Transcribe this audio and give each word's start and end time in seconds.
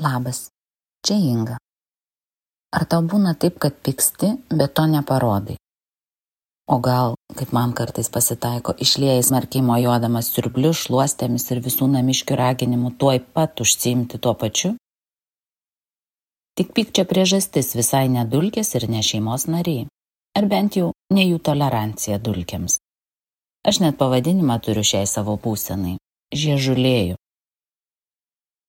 Labas, 0.00 0.48
čia 1.04 1.16
Inga. 1.20 1.58
Ar 2.72 2.84
tau 2.88 3.02
būna 3.04 3.34
taip, 3.36 3.58
kad 3.60 3.74
pyksti, 3.84 4.30
bet 4.48 4.72
to 4.72 4.86
neparodai? 4.88 5.58
O 6.72 6.78
gal, 6.80 7.18
kaip 7.36 7.52
man 7.52 7.74
kartais 7.76 8.08
pasitaiko, 8.08 8.72
išliejai 8.80 9.26
smarkiai 9.26 9.66
mojuodamas 9.66 10.30
siurbliu, 10.32 10.72
šluostėmis 10.72 11.44
ir 11.52 11.60
visų 11.66 11.90
namiškių 11.98 12.40
raginimu 12.40 12.94
tuoj 12.96 13.20
pat 13.36 13.60
užsiimti 13.60 14.22
tuo 14.24 14.32
pačiu? 14.40 14.72
Tik 16.56 16.72
pykčio 16.72 17.04
priežastis 17.10 17.74
visai 17.76 18.06
nedulkės 18.08 18.72
ir 18.80 18.88
ne 18.88 19.04
šeimos 19.04 19.50
nariai, 19.52 19.88
ar 20.32 20.48
bent 20.48 20.80
jau 20.80 20.94
ne 21.12 21.28
jų 21.28 21.42
tolerancija 21.44 22.16
dulkiams. 22.16 22.80
Aš 23.68 23.84
net 23.84 24.00
pavadinimą 24.00 24.62
turiu 24.64 24.86
šiai 24.86 25.04
savo 25.04 25.36
būsenai- 25.36 25.98
žiežulėjų. 26.42 27.20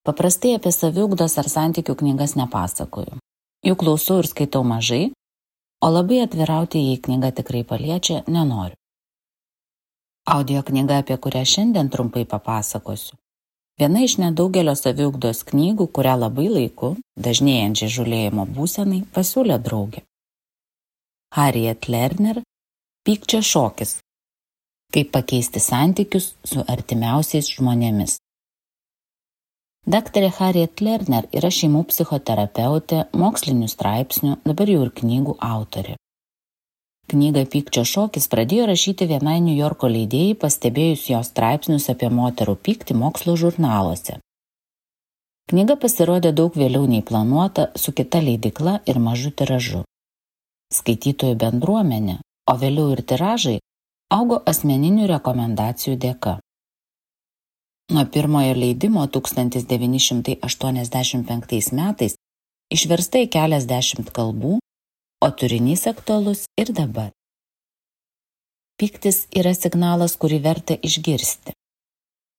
Paprastai 0.01 0.55
apie 0.57 0.71
saviugdos 0.73 1.35
ar 1.37 1.45
santykių 1.45 1.93
knygas 1.99 2.33
nepasakoju. 2.39 3.19
Jų 3.61 3.75
klausau 3.77 4.21
ir 4.23 4.29
skaitau 4.29 4.63
mažai, 4.65 5.11
o 5.85 5.89
labai 5.93 6.23
atvirauti 6.23 6.81
jei 6.81 6.97
knyga 6.97 7.29
tikrai 7.37 7.61
paliečia 7.71 8.23
nenoriu. 8.25 8.77
Audio 10.25 10.63
knyga, 10.65 11.01
apie 11.01 11.17
kurią 11.17 11.43
šiandien 11.53 11.89
trumpai 11.93 12.25
papasakosiu. 12.29 13.17
Viena 13.81 14.01
iš 14.05 14.19
nedaugelio 14.21 14.73
saviugdos 14.77 15.41
knygų, 15.49 15.87
kurią 15.93 16.15
labai 16.23 16.47
laiku, 16.49 16.91
dažnėjančiai 17.17 17.93
žulėjimo 17.97 18.45
būsenai, 18.57 19.03
pasiūlė 19.13 19.57
draugė. 19.61 20.01
Harriet 21.37 21.89
Lerner- 21.89 22.41
Pykčio 23.05 23.41
šokis. 23.41 23.99
Kaip 24.93 25.13
pakeisti 25.13 25.61
santykius 25.61 26.33
su 26.45 26.65
artimiausiais 26.67 27.53
žmonėmis. 27.57 28.20
Daktarė 29.89 30.29
Harriet 30.37 30.81
Lerner 30.85 31.25
yra 31.33 31.49
šeimų 31.49 31.87
psichoterapeutė, 31.89 33.07
mokslinių 33.17 33.65
straipsnių, 33.71 34.35
dabar 34.45 34.69
jau 34.69 34.83
ir 34.85 34.91
knygų 34.93 35.33
autorė. 35.41 35.95
Knygą 37.09 37.41
Pykčio 37.49 37.81
šokis 37.83 38.29
pradėjo 38.29 38.67
rašyti 38.69 39.07
vienai 39.09 39.39
New 39.41 39.57
Yorko 39.57 39.89
leidėjai, 39.89 40.35
pastebėjus 40.43 41.07
jos 41.09 41.31
straipsnius 41.33 41.89
apie 41.89 42.11
moterų 42.13 42.55
pyktį 42.61 42.95
mokslo 42.99 43.35
žurnaluose. 43.35 44.19
Knyga 45.49 45.75
pasirodė 45.81 46.29
daug 46.31 46.53
vėliau 46.55 46.85
nei 46.87 47.01
planuota, 47.01 47.71
su 47.75 47.91
kita 47.91 48.21
leidikla 48.21 48.77
ir 48.85 49.01
mažu 49.01 49.33
tiražu. 49.33 49.81
Skaitytojų 50.71 51.35
bendruomenė, 51.41 52.21
o 52.47 52.55
vėliau 52.61 52.93
ir 52.93 53.01
tiražai, 53.01 53.57
augo 54.13 54.39
asmeninių 54.45 55.09
rekomendacijų 55.09 55.97
dėka. 56.05 56.37
Nuo 57.91 58.05
pirmojo 58.05 58.53
leidimo 58.55 59.07
1985 59.07 61.71
metais 61.75 62.15
išversta 62.71 63.19
į 63.25 63.27
keliasdešimt 63.33 64.13
kalbų, 64.15 64.59
o 65.19 65.27
turinys 65.35 65.83
aktualus 65.91 66.47
ir 66.61 66.71
dabar. 66.71 67.11
Piktis 68.79 69.27
yra 69.35 69.51
signalas, 69.57 70.15
kurį 70.15 70.39
verta 70.45 70.77
išgirsti. 70.79 71.51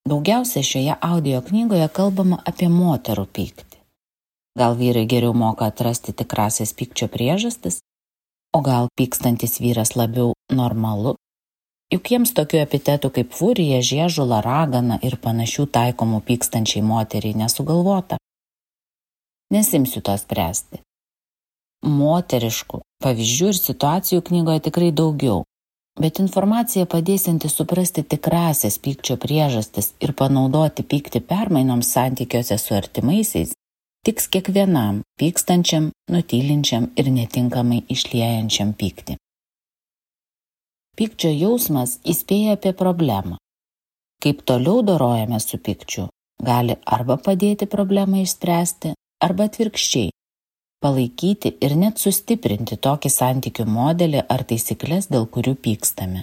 Daugiausia 0.08 0.62
šioje 0.64 0.97
audio 1.11 1.42
knygoje 1.45 1.89
kalbama 1.98 2.39
apie 2.48 2.69
moterų 2.73 3.27
pyktį. 3.36 3.77
Gal 4.56 4.73
vyrai 4.80 5.05
geriau 5.12 5.36
moka 5.36 5.69
atrasti 5.69 6.17
tikrasias 6.17 6.73
pykčio 6.73 7.12
priežastis, 7.12 7.84
o 8.56 8.64
gal 8.64 8.89
pykstantis 8.97 9.61
vyras 9.61 9.92
labiau 10.00 10.33
normalu 10.48 11.20
juk 11.93 12.11
jiems 12.15 12.33
tokių 12.37 12.62
epitetų 12.62 13.11
kaip 13.19 13.35
furija, 13.37 13.83
žiežula, 13.85 14.41
ragana 14.45 14.98
ir 15.05 15.19
panašių 15.21 15.69
taikomų 15.77 16.23
pykstančiai 16.29 16.83
moteriai 16.87 17.37
nesugalvota. 17.37 18.19
Nesimsiu 19.53 20.01
to 20.01 20.17
spręsti. 20.17 20.81
Moteriškų 21.83 22.81
pavyzdžių 23.03 23.48
ir 23.53 23.59
situacijų 23.59 24.23
knygoje 24.29 24.63
tikrai 24.69 24.93
daugiau, 24.95 25.43
bet 26.01 26.20
informacija 26.23 26.86
padėsinti 26.86 27.51
suprasti 27.53 28.05
tikrasias 28.14 28.79
pykčio 28.85 29.19
priežastis 29.20 29.92
ir 30.01 30.14
panaudoti 30.17 30.86
pykti 30.86 31.20
permainoms 31.20 31.91
santykiuose 31.97 32.59
su 32.63 32.79
artimaisiais 32.79 33.53
tiks 34.07 34.30
kiekvienam 34.35 35.03
pykstančiam, 35.20 35.91
nutylinčiam 36.11 36.89
ir 36.97 37.11
netinkamai 37.19 37.83
išliejančiam 37.92 38.73
pykti. 38.79 39.19
Pykčio 40.92 41.30
jausmas 41.33 41.95
įspėja 42.05 42.58
apie 42.58 42.75
problemą. 42.77 43.39
Kaip 44.23 44.42
toliau 44.45 44.83
dorojame 44.85 45.39
su 45.41 45.57
pykčiu, 45.57 46.11
gali 46.48 46.77
arba 46.97 47.17
padėti 47.17 47.64
problemą 47.75 48.20
išspręsti, 48.23 48.92
arba 49.25 49.47
atvirkščiai- 49.48 50.11
palaikyti 50.85 51.55
ir 51.64 51.77
net 51.77 51.97
sustiprinti 51.97 52.77
tokį 52.77 53.11
santykių 53.17 53.67
modelį 53.79 54.20
ar 54.29 54.45
taisyklės, 54.45 55.08
dėl 55.08 55.27
kurių 55.27 55.55
pykstame. 55.64 56.23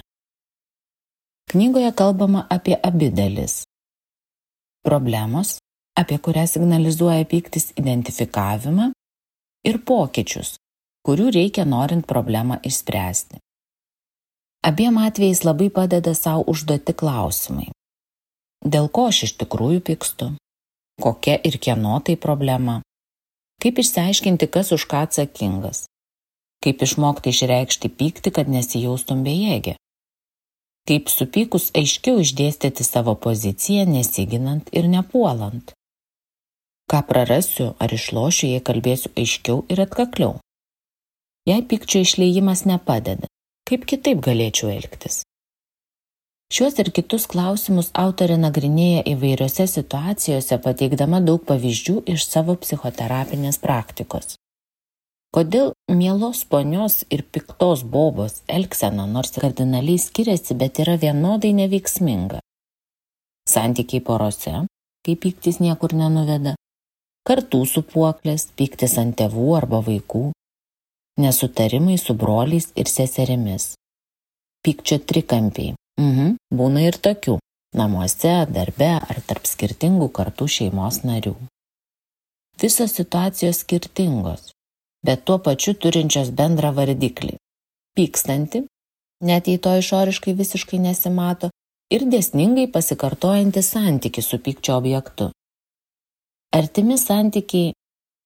Knygoje 1.50 1.92
kalbama 1.92 2.46
apie 2.48 2.78
abi 2.78 3.10
dalis. 3.10 3.64
Problemos, 4.86 5.58
apie 5.98 6.18
kurią 6.18 6.46
signalizuoja 6.46 7.24
pyktis 7.24 7.72
identifikavimą 7.76 8.92
ir 9.64 9.82
pokyčius, 9.82 10.54
kurių 11.06 11.30
reikia 11.34 11.64
norint 11.64 12.06
problemą 12.06 12.62
išspręsti. 12.62 13.42
Abiem 14.62 14.98
atvejais 14.98 15.40
labai 15.40 15.70
padeda 15.70 16.12
savo 16.14 16.44
užduoti 16.52 16.92
klausimai. 16.92 17.70
Dėl 18.60 18.90
ko 18.92 19.06
aš 19.08 19.22
iš 19.26 19.32
tikrųjų 19.40 19.80
pykstu? 19.88 20.26
Kokia 21.00 21.38
ir 21.48 21.56
kieno 21.56 21.96
tai 22.04 22.18
problema? 22.20 22.82
Kaip 23.64 23.80
išsiaiškinti, 23.80 24.50
kas 24.52 24.72
už 24.76 24.84
ką 24.90 25.06
atsakingas? 25.06 25.86
Kaip 26.60 26.84
išmokti 26.84 27.32
išreikšti 27.32 27.88
pyktį, 27.88 28.34
kad 28.36 28.52
nesijaustum 28.52 29.24
bejėgė? 29.24 29.78
Kaip 30.84 31.08
supykus 31.08 31.70
aiškiau 31.72 32.20
išdėstyti 32.20 32.84
savo 32.84 33.16
poziciją, 33.16 33.88
nesiginant 33.88 34.68
ir 34.76 34.92
nepuolant? 34.92 35.72
Ką 36.84 37.00
prarasiu 37.08 37.72
ar 37.80 37.96
išlošiu, 37.96 38.52
jei 38.52 38.60
kalbėsiu 38.60 39.16
aiškiau 39.16 39.64
ir 39.72 39.86
atkakliau? 39.88 40.36
Jei 41.48 41.64
pykčio 41.64 42.04
išleimas 42.04 42.66
nepadeda, 42.68 43.24
Kaip 43.70 43.84
kitaip 43.86 44.18
galėčiau 44.26 44.66
elgtis? 44.72 45.20
Šiuos 46.50 46.80
ir 46.82 46.88
kitus 46.90 47.28
klausimus 47.30 47.92
autorė 47.94 48.34
nagrinėja 48.42 49.04
įvairiose 49.12 49.68
situacijose, 49.70 50.56
pateikdama 50.64 51.20
daug 51.22 51.44
pavyzdžių 51.46 52.00
iš 52.10 52.24
savo 52.26 52.56
psichoterapinės 52.64 53.60
praktikos. 53.62 54.34
Kodėl 55.30 55.70
mielos 56.00 56.40
ponios 56.50 57.04
ir 57.14 57.22
piktos 57.22 57.84
bobos 57.86 58.40
elgsena 58.50 59.06
nors 59.06 59.30
kardinaliai 59.38 60.02
skiriasi, 60.02 60.58
bet 60.58 60.82
yra 60.82 60.98
vienodai 60.98 61.54
neveiksminga? 61.60 62.42
Santykiai 63.54 64.02
porose, 64.02 64.64
kai 65.06 65.14
pyktis 65.14 65.62
niekur 65.62 65.94
nenuveda, 65.94 66.56
kartų 67.22 67.62
supuoklės, 67.76 68.50
pyktis 68.58 68.98
ant 68.98 69.14
tėvų 69.22 69.48
arba 69.62 69.84
vaikų, 69.86 70.32
nesutarimai 71.24 71.98
su 71.98 72.14
broliais 72.14 72.70
ir 72.80 72.88
seserimis. 72.88 73.74
Pykčio 74.64 74.98
trikampiai. 75.08 75.74
Mhm, 76.00 76.36
būna 76.58 76.86
ir 76.88 76.96
tokių- 77.06 77.38
namuose, 77.80 78.34
darbe 78.56 78.92
ar 79.10 79.18
tarp 79.26 79.44
skirtingų 79.52 80.08
kartų 80.16 80.46
šeimos 80.56 81.02
narių. 81.08 81.34
Visos 82.60 82.92
situacijos 82.98 83.62
skirtingos, 83.62 84.52
bet 85.06 85.24
tuo 85.24 85.38
pačiu 85.38 85.74
turinčios 85.74 86.28
bendrą 86.30 86.72
vardiklį- 86.78 87.34
pykstanti, 87.96 88.66
net 89.22 89.48
jei 89.48 89.58
to 89.58 89.70
išoriškai 89.82 90.34
visiškai 90.42 90.78
nesimato, 90.86 91.50
ir 91.90 92.06
dėsningai 92.12 92.70
pasikartojanti 92.72 93.62
santyki 93.62 94.22
su 94.22 94.38
pykčio 94.38 94.76
objektu. 94.80 95.30
Artimi 96.52 96.98
santykiai 96.98 97.72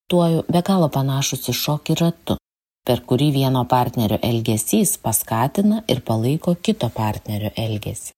tuoju 0.09 0.43
be 0.49 0.61
galo 0.61 0.89
panašus 0.89 1.49
į 1.51 1.53
šokį 1.63 1.95
ratu 2.01 2.37
per 2.85 3.01
kurį 3.09 3.31
vieno 3.33 3.63
partnerio 3.69 4.19
elgesys 4.29 4.97
paskatina 5.05 5.81
ir 5.91 6.03
palaiko 6.09 6.53
kito 6.67 6.89
partnerio 6.93 7.51
elgesį. 7.65 8.13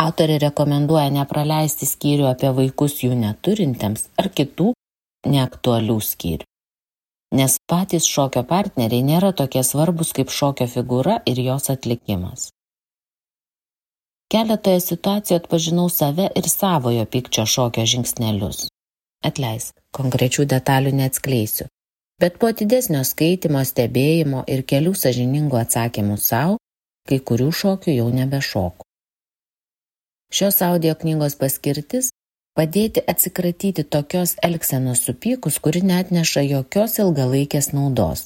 Autorė 0.00 0.36
rekomenduoja 0.44 1.08
nepraleisti 1.12 1.88
skyrių 1.88 2.28
apie 2.30 2.52
vaikus 2.56 3.00
jų 3.04 3.16
neturintiems 3.24 4.06
ar 4.20 4.30
kitų 4.36 4.70
neaktualių 5.28 5.98
skyrių. 6.12 6.46
Nes 7.36 7.58
patys 7.70 8.06
šokio 8.10 8.42
partneriai 8.46 9.04
nėra 9.06 9.32
tokie 9.40 9.62
svarbus 9.66 10.14
kaip 10.16 10.32
šokio 10.34 10.66
figūra 10.70 11.20
ir 11.30 11.42
jos 11.44 11.70
atlikimas. 11.74 12.48
Keletoje 14.30 14.80
situacijų 14.82 15.40
atpažinau 15.40 15.88
save 15.90 16.28
ir 16.38 16.48
savojo 16.50 17.04
pykčio 17.12 17.46
šokio 17.50 17.84
žingsnelius. 17.92 18.68
Atleisk, 19.26 19.74
konkrečių 19.94 20.46
detalių 20.50 20.94
neatskleisiu, 21.02 21.66
bet 22.20 22.38
po 22.38 22.50
atidesnio 22.52 23.02
skaitimo, 23.08 23.64
stebėjimo 23.64 24.44
ir 24.46 24.62
kelių 24.72 24.94
sažiningų 25.02 25.60
atsakymų 25.64 26.20
savo, 26.20 26.60
kai 27.08 27.18
kurių 27.18 27.50
šokių 27.62 27.96
jau 27.96 28.08
nebešoku. 28.14 28.86
Šios 30.30 30.60
audio 30.62 30.94
knygos 30.94 31.34
paskirtis 31.40 32.12
Padėti 32.58 33.02
atsikratyti 33.06 33.84
tokios 33.94 34.34
elgsenos 34.42 35.04
supykus, 35.06 35.58
kuri 35.64 35.80
net 35.86 36.10
neša 36.10 36.42
jokios 36.44 36.98
ilgalaikės 36.98 37.70
naudos. 37.72 38.24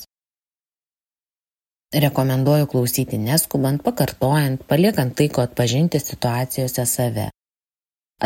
Rekomenduoju 2.04 2.66
klausyti 2.72 3.20
neskubant, 3.20 3.82
pakartojant, 3.84 4.64
paliekant 4.70 5.20
laiko 5.20 5.44
atpažinti 5.44 6.00
situacijose 6.00 6.86
save. 6.88 7.28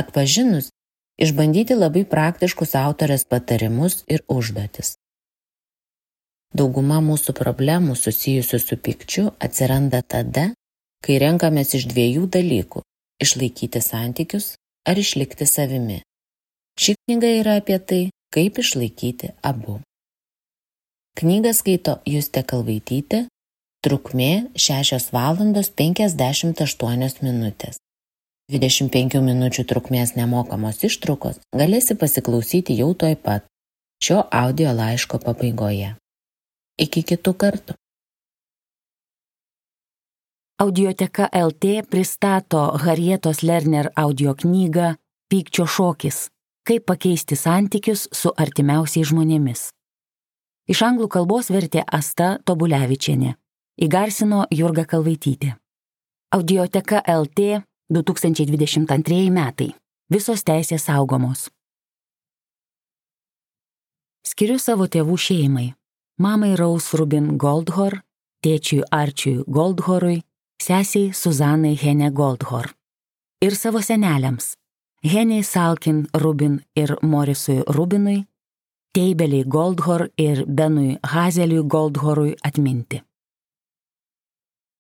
Atpažinus, 0.02 0.70
išbandyti 1.18 1.74
labai 1.76 2.06
praktiškus 2.14 2.76
autorės 2.78 3.26
patarimus 3.26 4.04
ir 4.06 4.22
užduotis. 4.38 4.94
Dauguma 6.56 7.02
mūsų 7.04 7.34
problemų 7.36 7.96
susijusių 7.96 8.58
su 8.62 8.76
pykčiu 8.80 9.24
atsiranda 9.44 10.00
tada, 10.02 10.52
kai 11.04 11.18
renkamės 11.20 11.74
iš 11.76 11.88
dviejų 11.92 12.28
dalykų- 12.36 12.82
išlaikyti 13.24 13.80
santykius 13.80 14.54
ar 14.88 14.96
išlikti 14.96 15.46
savimi. 15.46 16.00
Ši 16.78 16.94
knyga 16.94 17.28
yra 17.40 17.56
apie 17.60 17.78
tai, 17.78 18.10
kaip 18.32 18.58
išlaikyti 18.58 19.34
abu. 19.42 19.80
Knygą 21.18 21.52
skaito 21.52 21.98
Justė 22.06 22.44
Kalvaitytė, 22.46 23.26
trukmė 23.82 24.50
6 24.54 25.12
valandos 25.12 25.68
58 25.70 27.22
minutės. 27.22 27.76
25 28.48 29.20
minučių 29.20 29.64
trukmės 29.68 30.14
nemokamos 30.16 30.78
ištraukos 30.88 31.42
galėsi 31.52 31.98
pasiklausyti 32.00 32.78
jau 32.78 32.94
toj 32.94 33.18
pat 33.20 33.44
šio 34.00 34.22
audio 34.32 34.72
laiško 34.72 35.18
pabaigoje. 35.20 35.90
Iki 36.78 37.02
kitų 37.02 37.32
kartų. 37.34 37.74
Audioteka 40.62 41.26
LT 41.34 41.82
pristato 41.90 42.60
Harietos 42.78 43.42
Lerner 43.42 43.88
audio 43.96 44.34
knygą 44.34 44.94
Pykčio 45.30 45.66
šokis- 45.66 46.28
kaip 46.66 46.86
pakeisti 46.86 47.36
santykius 47.36 48.08
su 48.12 48.30
artimiausiais 48.36 49.08
žmonėmis. 49.10 49.72
Iš 50.68 50.82
anglų 50.82 51.08
kalbos 51.08 51.50
vertė 51.50 51.82
Asta 51.92 52.38
Tobulevičiane. 52.44 53.34
Įgarsino 53.80 54.46
Jurga 54.50 54.84
Kalvaitytė. 54.84 55.56
Audioteka 56.32 57.02
LT 57.06 57.64
2022 57.90 59.30
metai. 59.30 59.74
Visos 60.10 60.42
teisės 60.44 60.84
saugomos. 60.84 61.50
Skiriu 64.22 64.58
savo 64.58 64.86
tėvų 64.86 65.16
šeimai 65.16 65.77
mamai 66.18 66.56
Raus 66.56 66.92
Rubin 66.94 67.36
Goldhor, 67.38 68.00
tėčiui 68.42 68.82
Arčiui 68.90 69.44
Goldhorui, 69.46 70.22
sesiai 70.62 71.12
Suzanai 71.14 71.76
Hene 71.78 72.10
Goldhor. 72.10 72.72
Ir 73.40 73.54
savo 73.54 73.78
seneliams- 73.78 74.56
Heniai 75.12 75.44
Salkin 75.44 76.06
Rubin 76.14 76.60
ir 76.74 76.96
Morisui 77.02 77.62
Rubinui, 77.66 78.26
Teibeliai 78.92 79.44
Goldhor 79.44 80.08
ir 80.18 80.44
Benui 80.46 80.98
Hazeliui 81.02 81.68
Goldhorui 81.68 82.34
atminti. 82.42 83.02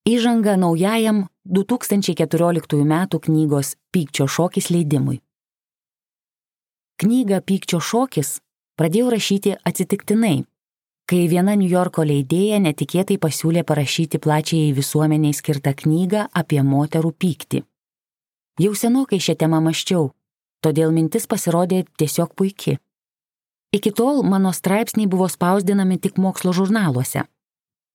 Įžanga 0.08 0.56
naujajam 0.56 1.28
2014 1.44 2.82
m. 2.82 3.06
knygos 3.20 3.76
Pykčio 3.92 4.26
šokis 4.26 4.70
leidimui. 4.70 5.20
Knygą 6.98 7.40
Pykčio 7.46 7.78
šokis 7.78 8.40
pradėjau 8.76 9.10
rašyti 9.10 9.54
atsitiktinai 9.64 10.46
kai 11.08 11.24
viena 11.30 11.54
Niujorko 11.56 12.04
leidėja 12.04 12.58
netikėtai 12.60 13.16
pasiūlė 13.22 13.62
parašyti 13.68 14.20
plačiai 14.20 14.74
visuomeniai 14.76 15.36
skirtą 15.36 15.72
knygą 15.82 16.26
apie 16.36 16.60
moterų 16.62 17.14
pyktį. 17.16 17.62
Jau 18.60 18.74
senokai 18.76 19.20
šią 19.22 19.38
temą 19.40 19.62
maščiau, 19.64 20.10
todėl 20.60 20.92
mintis 20.92 21.24
pasirodė 21.30 21.86
tiesiog 21.96 22.34
puikia. 22.36 22.76
Iki 23.72 23.92
tol 23.96 24.22
mano 24.24 24.52
straipsniai 24.52 25.08
buvo 25.08 25.28
spausdinami 25.32 25.98
tik 26.00 26.20
mokslo 26.20 26.52
žurnaluose. 26.56 27.24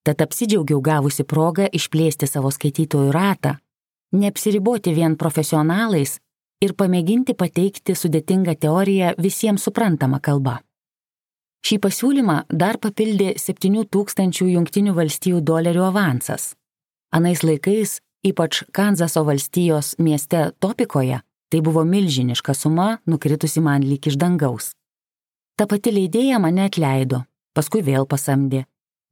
Tad 0.04 0.26
apsidžiaugiau 0.26 0.82
gavusi 0.82 1.24
progą 1.24 1.70
išplėsti 1.70 2.28
savo 2.28 2.52
skaitytojų 2.52 3.14
ratą, 3.14 3.56
neapsiriboti 4.14 4.94
vien 4.94 5.18
profesionalais 5.18 6.18
ir 6.66 6.74
pamėginti 6.80 7.38
pateikti 7.38 7.96
sudėtingą 7.98 8.58
teoriją 8.58 9.14
visiems 9.22 9.66
suprantama 9.70 10.20
kalba. 10.20 10.62
Šį 11.64 11.78
pasiūlymą 11.80 12.42
dar 12.52 12.76
papildė 12.84 13.34
7000 13.40 14.50
Junktinių 14.52 14.94
valstijų 14.98 15.40
dolerių 15.48 15.86
avansas. 15.88 16.52
Anais 17.16 17.44
laikais, 17.44 18.02
ypač 18.28 18.66
Kanzaso 18.76 19.24
valstijos 19.24 19.94
mieste 19.98 20.50
Topikoje, 20.60 21.22
tai 21.50 21.62
buvo 21.64 21.86
milžiniška 21.88 22.56
suma 22.58 22.98
nukritusi 23.08 23.64
man 23.64 23.86
lyg 23.88 24.12
iš 24.12 24.20
dangaus. 24.20 24.74
Ta 25.56 25.68
pati 25.70 25.94
leidėja 25.94 26.42
mane 26.44 26.66
atleido, 26.68 27.24
paskui 27.56 27.84
vėl 27.86 28.10
pasamdė, 28.12 28.66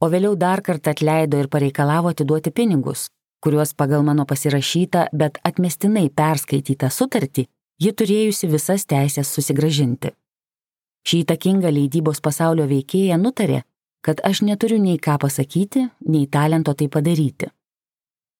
o 0.03 0.09
vėliau 0.11 0.35
dar 0.35 0.59
kartą 0.65 0.91
atleido 0.91 1.39
ir 1.39 1.47
pareikalavo 1.47 2.11
atiduoti 2.11 2.51
pinigus, 2.51 3.07
kuriuos 3.39 3.71
pagal 3.77 4.03
mano 4.03 4.25
pasirašytą, 4.27 5.07
bet 5.13 5.39
atmestinai 5.47 6.09
perskaitytą 6.09 6.89
sutartį 6.91 7.47
ji 7.81 7.93
turėjusi 7.95 8.49
visas 8.51 8.83
teisės 8.89 9.31
susigražinti. 9.31 10.11
Šį 11.07 11.23
įtakingą 11.23 11.71
leidybos 11.73 12.21
pasaulio 12.21 12.67
veikėją 12.69 13.17
nutarė, 13.21 13.63
kad 14.05 14.21
aš 14.25 14.43
neturiu 14.45 14.77
nei 14.81 14.99
ką 15.01 15.17
pasakyti, 15.21 15.87
nei 16.09 16.27
talento 16.27 16.73
tai 16.77 16.87
padaryti. 16.89 17.49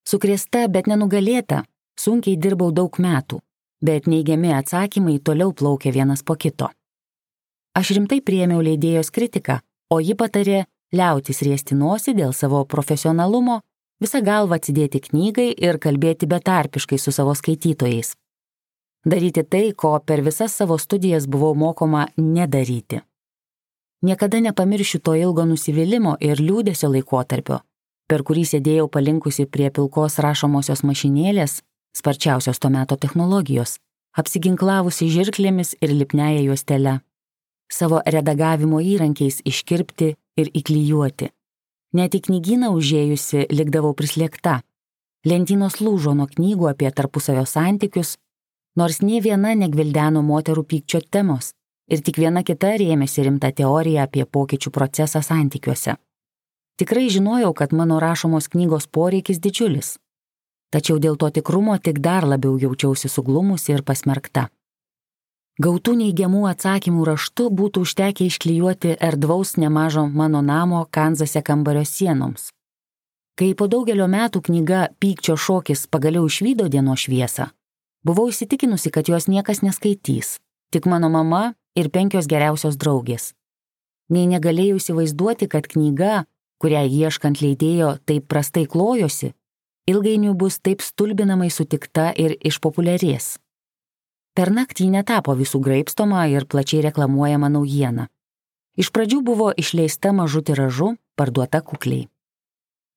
Sukrėsta, 0.08 0.66
bet 0.70 0.90
nenugalėta, 0.90 1.64
sunkiai 1.98 2.38
dirbau 2.38 2.72
daug 2.74 2.98
metų, 2.98 3.42
bet 3.82 4.08
neigiami 4.10 4.54
atsakymai 4.58 5.20
toliau 5.20 5.54
plaukė 5.54 5.94
vienas 5.94 6.24
po 6.24 6.36
kito. 6.36 6.70
Aš 7.78 7.94
rimtai 7.98 8.22
priėmiau 8.22 8.62
leidėjos 8.66 9.12
kritiką, 9.14 9.62
o 9.94 10.00
ji 10.02 10.18
patarė 10.18 10.66
liautis 10.94 11.42
riesti 11.46 11.78
nosį 11.78 12.18
dėl 12.18 12.34
savo 12.34 12.66
profesionalumo, 12.66 13.62
visą 14.02 14.22
galvą 14.26 14.58
atsidėti 14.58 15.02
knygai 15.08 15.52
ir 15.54 15.78
kalbėti 15.80 16.28
betarpiškai 16.28 16.98
su 17.00 17.14
savo 17.16 17.38
skaitytojais 17.38 18.16
daryti 19.06 19.44
tai, 19.44 19.74
ko 19.74 20.00
per 20.06 20.22
visas 20.22 20.56
savo 20.56 20.78
studijas 20.78 21.28
buvau 21.28 21.56
mokoma 21.56 22.08
nedaryti. 22.18 23.02
Niekada 24.02 24.40
nepamiršiu 24.42 25.00
to 25.06 25.14
ilgo 25.16 25.46
nusivylimų 25.46 26.16
ir 26.26 26.42
liūdėsio 26.42 26.90
laikotarpio, 26.90 27.60
per 28.10 28.24
kurį 28.26 28.48
sėdėjau 28.50 28.88
palinkusi 28.90 29.46
prie 29.46 29.70
pilkos 29.70 30.18
rašomosios 30.26 30.82
mašinėlės, 30.82 31.62
sparčiausios 31.94 32.58
to 32.58 32.72
meto 32.74 32.98
technologijos, 32.98 33.78
apsiginklavusi 34.18 35.10
žirklėmis 35.14 35.76
ir 35.82 35.94
lipneja 35.94 36.42
juostelę, 36.42 36.98
savo 37.72 38.02
redagavimo 38.06 38.82
įrankiais 38.82 39.42
iškirpti 39.46 40.16
ir 40.42 40.50
įklyjuoti. 40.50 41.30
Net 41.94 42.16
į 42.16 42.22
knygyną 42.28 42.72
užėjusi 42.76 43.48
likdavau 43.52 43.94
prislėgta. 43.94 44.62
Lentynos 45.28 45.78
lūžo 45.84 46.16
nuo 46.18 46.28
knygų 46.32 46.70
apie 46.72 46.90
tarpusavio 46.96 47.44
santykius, 47.46 48.16
nors 48.76 49.02
nie 49.02 49.22
viena 49.22 49.56
negvildeno 49.56 50.22
moterų 50.22 50.64
pykčio 50.64 51.02
temos 51.10 51.52
ir 51.92 52.04
tik 52.06 52.22
viena 52.24 52.44
kita 52.48 52.76
rėmėsi 52.80 53.26
rimtą 53.28 53.52
teoriją 53.56 54.06
apie 54.06 54.26
pokyčių 54.26 54.72
procesą 54.72 55.22
santykiuose. 55.22 55.98
Tikrai 56.80 57.10
žinojau, 57.14 57.52
kad 57.54 57.74
mano 57.74 58.00
rašomos 58.00 58.48
knygos 58.48 58.88
poreikis 58.88 59.42
didžiulis. 59.44 59.98
Tačiau 60.72 61.02
dėl 61.04 61.18
to 61.20 61.30
tikrumo 61.30 61.76
tik 61.78 62.00
dar 62.00 62.24
labiau 62.24 62.56
jaučiausi 62.58 63.12
suglumusi 63.12 63.76
ir 63.76 63.84
pasmerkta. 63.84 64.48
Gautų 65.62 65.98
neigiamų 66.00 66.46
atsakymų 66.48 67.04
raštu 67.06 67.50
būtų 67.52 67.84
užtekę 67.86 68.26
išklijuoti 68.26 68.96
erdvaus 69.04 69.58
nemažo 69.60 70.08
mano 70.08 70.42
namo 70.42 70.86
Kanzase 70.90 71.44
kambario 71.44 71.84
sienoms. 71.86 72.50
Kai 73.36 73.52
po 73.54 73.68
daugelio 73.68 74.08
metų 74.08 74.42
knyga 74.48 74.88
Pykčio 75.00 75.36
šokis 75.36 75.86
pagaliau 75.92 76.26
išvydo 76.32 76.70
dienos 76.72 77.04
šviesą, 77.04 77.52
Buvau 78.06 78.32
įsitikinusi, 78.32 78.90
kad 78.90 79.10
jos 79.10 79.28
niekas 79.30 79.62
neskaitys, 79.62 80.40
tik 80.74 80.88
mano 80.90 81.10
mama 81.14 81.54
ir 81.78 81.92
penkios 81.94 82.26
geriausios 82.26 82.78
draugės. 82.82 83.34
Nei 84.10 84.26
negalėjau 84.28 84.80
įsivaizduoti, 84.82 85.48
kad 85.48 85.70
knyga, 85.70 86.26
kurią 86.62 86.82
ieškant 86.90 87.42
leidėjo 87.44 87.96
taip 88.10 88.26
prastai 88.28 88.66
klojosi, 88.66 89.32
ilgainiui 89.88 90.34
bus 90.38 90.58
taip 90.60 90.82
stulbinamai 90.82 91.50
sutikta 91.54 92.10
ir 92.18 92.36
išpopuliarės. 92.42 93.38
Per 94.34 94.52
naktį 94.56 94.88
netapo 94.94 95.36
visų 95.36 95.60
graipstoma 95.64 96.26
ir 96.32 96.48
plačiai 96.48 96.82
reklamuojama 96.88 97.50
naujiena. 97.52 98.08
Iš 98.80 98.90
pradžių 98.96 99.20
buvo 99.28 99.52
išleista 99.52 100.14
mažu 100.16 100.42
tiražu, 100.42 100.96
parduota 101.20 101.60
kukliai. 101.62 102.08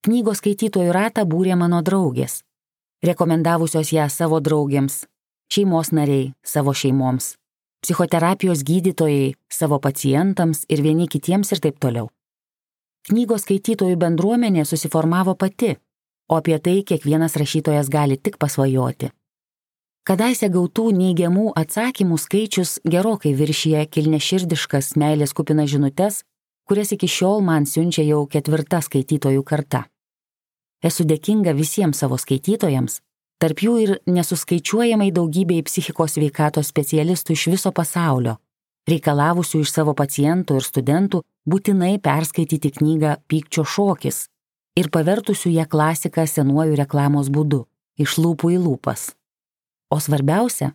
Knygos 0.05 0.39
skaitytojų 0.41 0.93
ratą 0.95 1.25
būrė 1.27 1.57
mano 1.59 1.81
draugės, 1.83 2.43
rekomendavusios 3.05 3.93
ją 3.93 4.09
savo 4.11 4.41
draugėms, 4.41 5.05
šeimos 5.53 5.93
nariai 5.93 6.33
savo 6.45 6.75
šeimoms, 6.75 7.35
psichoterapijos 7.85 8.65
gydytojai 8.65 9.35
savo 9.53 9.79
pacientams 9.79 10.65
ir 10.69 10.83
vieni 10.83 11.09
kitiems 11.09 11.53
ir 11.53 11.61
taip 11.65 11.81
toliau. 11.81 12.09
Knygos 13.05 13.45
skaitytojų 13.45 13.99
bendruomenė 14.01 14.65
susiformavo 14.65 15.35
pati, 15.37 15.75
o 16.31 16.39
apie 16.41 16.57
tai 16.59 16.81
kiekvienas 16.89 17.37
rašytojas 17.37 17.91
gali 17.93 18.17
tik 18.17 18.39
pasvajoti. 18.41 19.11
Kadaise 20.05 20.51
gautų 20.53 20.91
neigiamų 20.93 21.51
atsakymų 21.57 22.19
skaičius 22.21 22.79
gerokai 22.85 23.33
viršyje 23.37 23.87
kilneširdiškas 23.89 24.95
meilės 25.01 25.33
kupina 25.37 25.65
žinutės, 25.69 26.23
kurias 26.69 26.93
iki 26.97 27.09
šiol 27.09 27.41
man 27.45 27.65
siunčia 27.69 28.05
jau 28.05 28.25
ketvirta 28.29 28.81
skaitytojų 28.85 29.45
karta. 29.45 29.85
Esu 30.85 31.07
dėkinga 31.09 31.55
visiems 31.57 32.03
savo 32.03 32.19
skaitytojams, 32.21 32.99
tarp 33.41 33.63
jų 33.65 33.75
ir 33.81 33.93
nesuskaičiuojamai 34.05 35.11
daugybei 35.17 35.63
psichikos 35.65 36.19
veikatos 36.21 36.69
specialistų 36.69 37.33
iš 37.33 37.47
viso 37.55 37.73
pasaulio, 37.73 38.37
reikalavusių 38.89 39.63
iš 39.65 39.73
savo 39.73 39.95
pacientų 39.97 40.61
ir 40.61 40.67
studentų 40.69 41.23
būtinai 41.49 41.97
perskaityti 42.05 42.75
knygą 42.79 43.17
Pykčio 43.29 43.65
šokis 43.65 44.27
ir 44.77 44.91
pavertusių 44.93 45.55
ją 45.57 45.67
klasiką 45.71 46.27
senuoju 46.29 46.77
reklamos 46.81 47.31
būdu, 47.33 47.65
iš 47.97 48.19
lūpų 48.21 48.55
į 48.57 48.59
lūpas. 48.67 49.13
O 49.89 50.01
svarbiausia, 50.03 50.73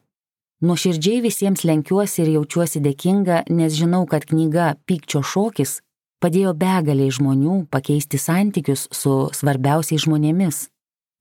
nuoširdžiai 0.66 1.22
visiems 1.26 1.66
lenkiuosi 1.68 2.24
ir 2.24 2.34
jaučiuosi 2.38 2.82
dėkinga, 2.82 3.44
nes 3.50 3.78
žinau, 3.78 4.06
kad 4.10 4.26
knyga 4.26 4.74
Pykčio 4.90 5.22
šokis 5.22 5.80
padėjo 6.24 6.54
begaliai 6.54 7.12
žmonių 7.16 7.66
pakeisti 7.72 8.20
santykius 8.20 8.88
su 8.92 9.14
svarbiausiais 9.36 10.04
žmonėmis, 10.06 10.68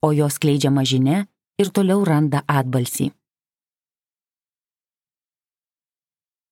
o 0.03 0.13
jos 0.13 0.39
kleidžiama 0.43 0.85
žinia 0.87 1.27
ir 1.59 1.71
toliau 1.75 2.05
randa 2.07 2.43
atbalsį. 2.47 3.11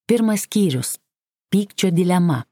Pirmas 0.07 0.47
skyrius- 0.47 0.99
pykčio 1.51 1.91
dilema. 1.91 2.45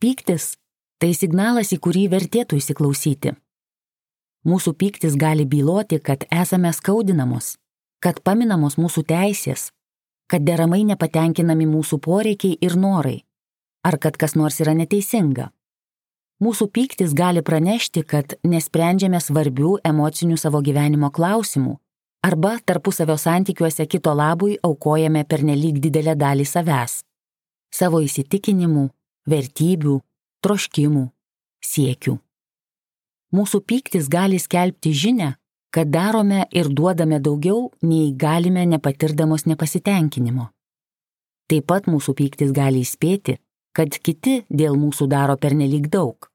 Pyktis- 0.00 0.56
tai 1.00 1.12
signalas, 1.14 1.72
į 1.72 1.78
kurį 1.78 2.08
vertėtų 2.08 2.58
įsiklausyti. 2.62 3.36
Mūsų 4.46 4.72
pyktis 4.74 5.14
gali 5.16 5.44
byloti, 5.46 6.02
kad 6.02 6.24
esame 6.30 6.72
skaudinamos, 6.72 7.56
kad 8.00 8.22
paminamos 8.22 8.74
mūsų 8.74 9.02
teisės, 9.06 9.70
kad 10.26 10.42
deramai 10.42 10.82
nepatenkinami 10.84 11.66
mūsų 11.66 11.98
poreikiai 11.98 12.58
ir 12.60 12.74
norai, 12.76 13.22
ar 13.82 13.98
kad 13.98 14.16
kas 14.16 14.34
nors 14.38 14.60
yra 14.62 14.74
neteisinga. 14.78 15.50
Mūsų 16.42 16.66
pyktis 16.74 17.12
gali 17.14 17.42
pranešti, 17.42 18.02
kad 18.02 18.34
nesprendžiame 18.42 19.20
svarbių 19.22 19.76
emocinių 19.86 20.38
savo 20.40 20.62
gyvenimo 20.62 21.12
klausimų 21.14 21.76
arba 22.26 22.56
tarpusavio 22.66 23.16
santykiuose 23.18 23.86
kito 23.86 24.14
labui 24.14 24.56
aukojame 24.62 25.22
pernelyg 25.24 25.78
didelę 25.84 26.16
dalį 26.18 26.46
savęs- 26.46 27.02
savo 27.78 28.00
įsitikinimų, 28.02 28.88
vertybių, 29.26 30.00
troškimų, 30.42 31.04
siekių. 31.62 32.18
Mūsų 33.32 33.60
pyktis 33.64 34.08
gali 34.08 34.38
skelbti 34.38 34.90
žinę, 34.92 35.36
kad 35.70 35.88
darome 35.90 36.46
ir 36.50 36.68
duodame 36.68 37.20
daugiau, 37.20 37.70
nei 37.82 38.12
galime 38.12 38.66
nepatirdamos 38.66 39.46
nepasitenkinimo. 39.46 40.50
Taip 41.48 41.66
pat 41.66 41.86
mūsų 41.86 42.14
pyktis 42.14 42.52
gali 42.52 42.82
įspėti, 42.84 43.38
kad 43.76 43.96
kiti 44.04 44.42
dėl 44.48 44.76
mūsų 44.80 45.08
daro 45.10 45.36
pernelyg 45.40 45.88
daug, 45.92 46.28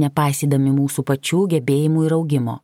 nepaisydami 0.00 0.72
mūsų 0.74 1.04
pačių 1.08 1.46
gebėjimų 1.54 2.06
ir 2.06 2.16
augimo. 2.18 2.58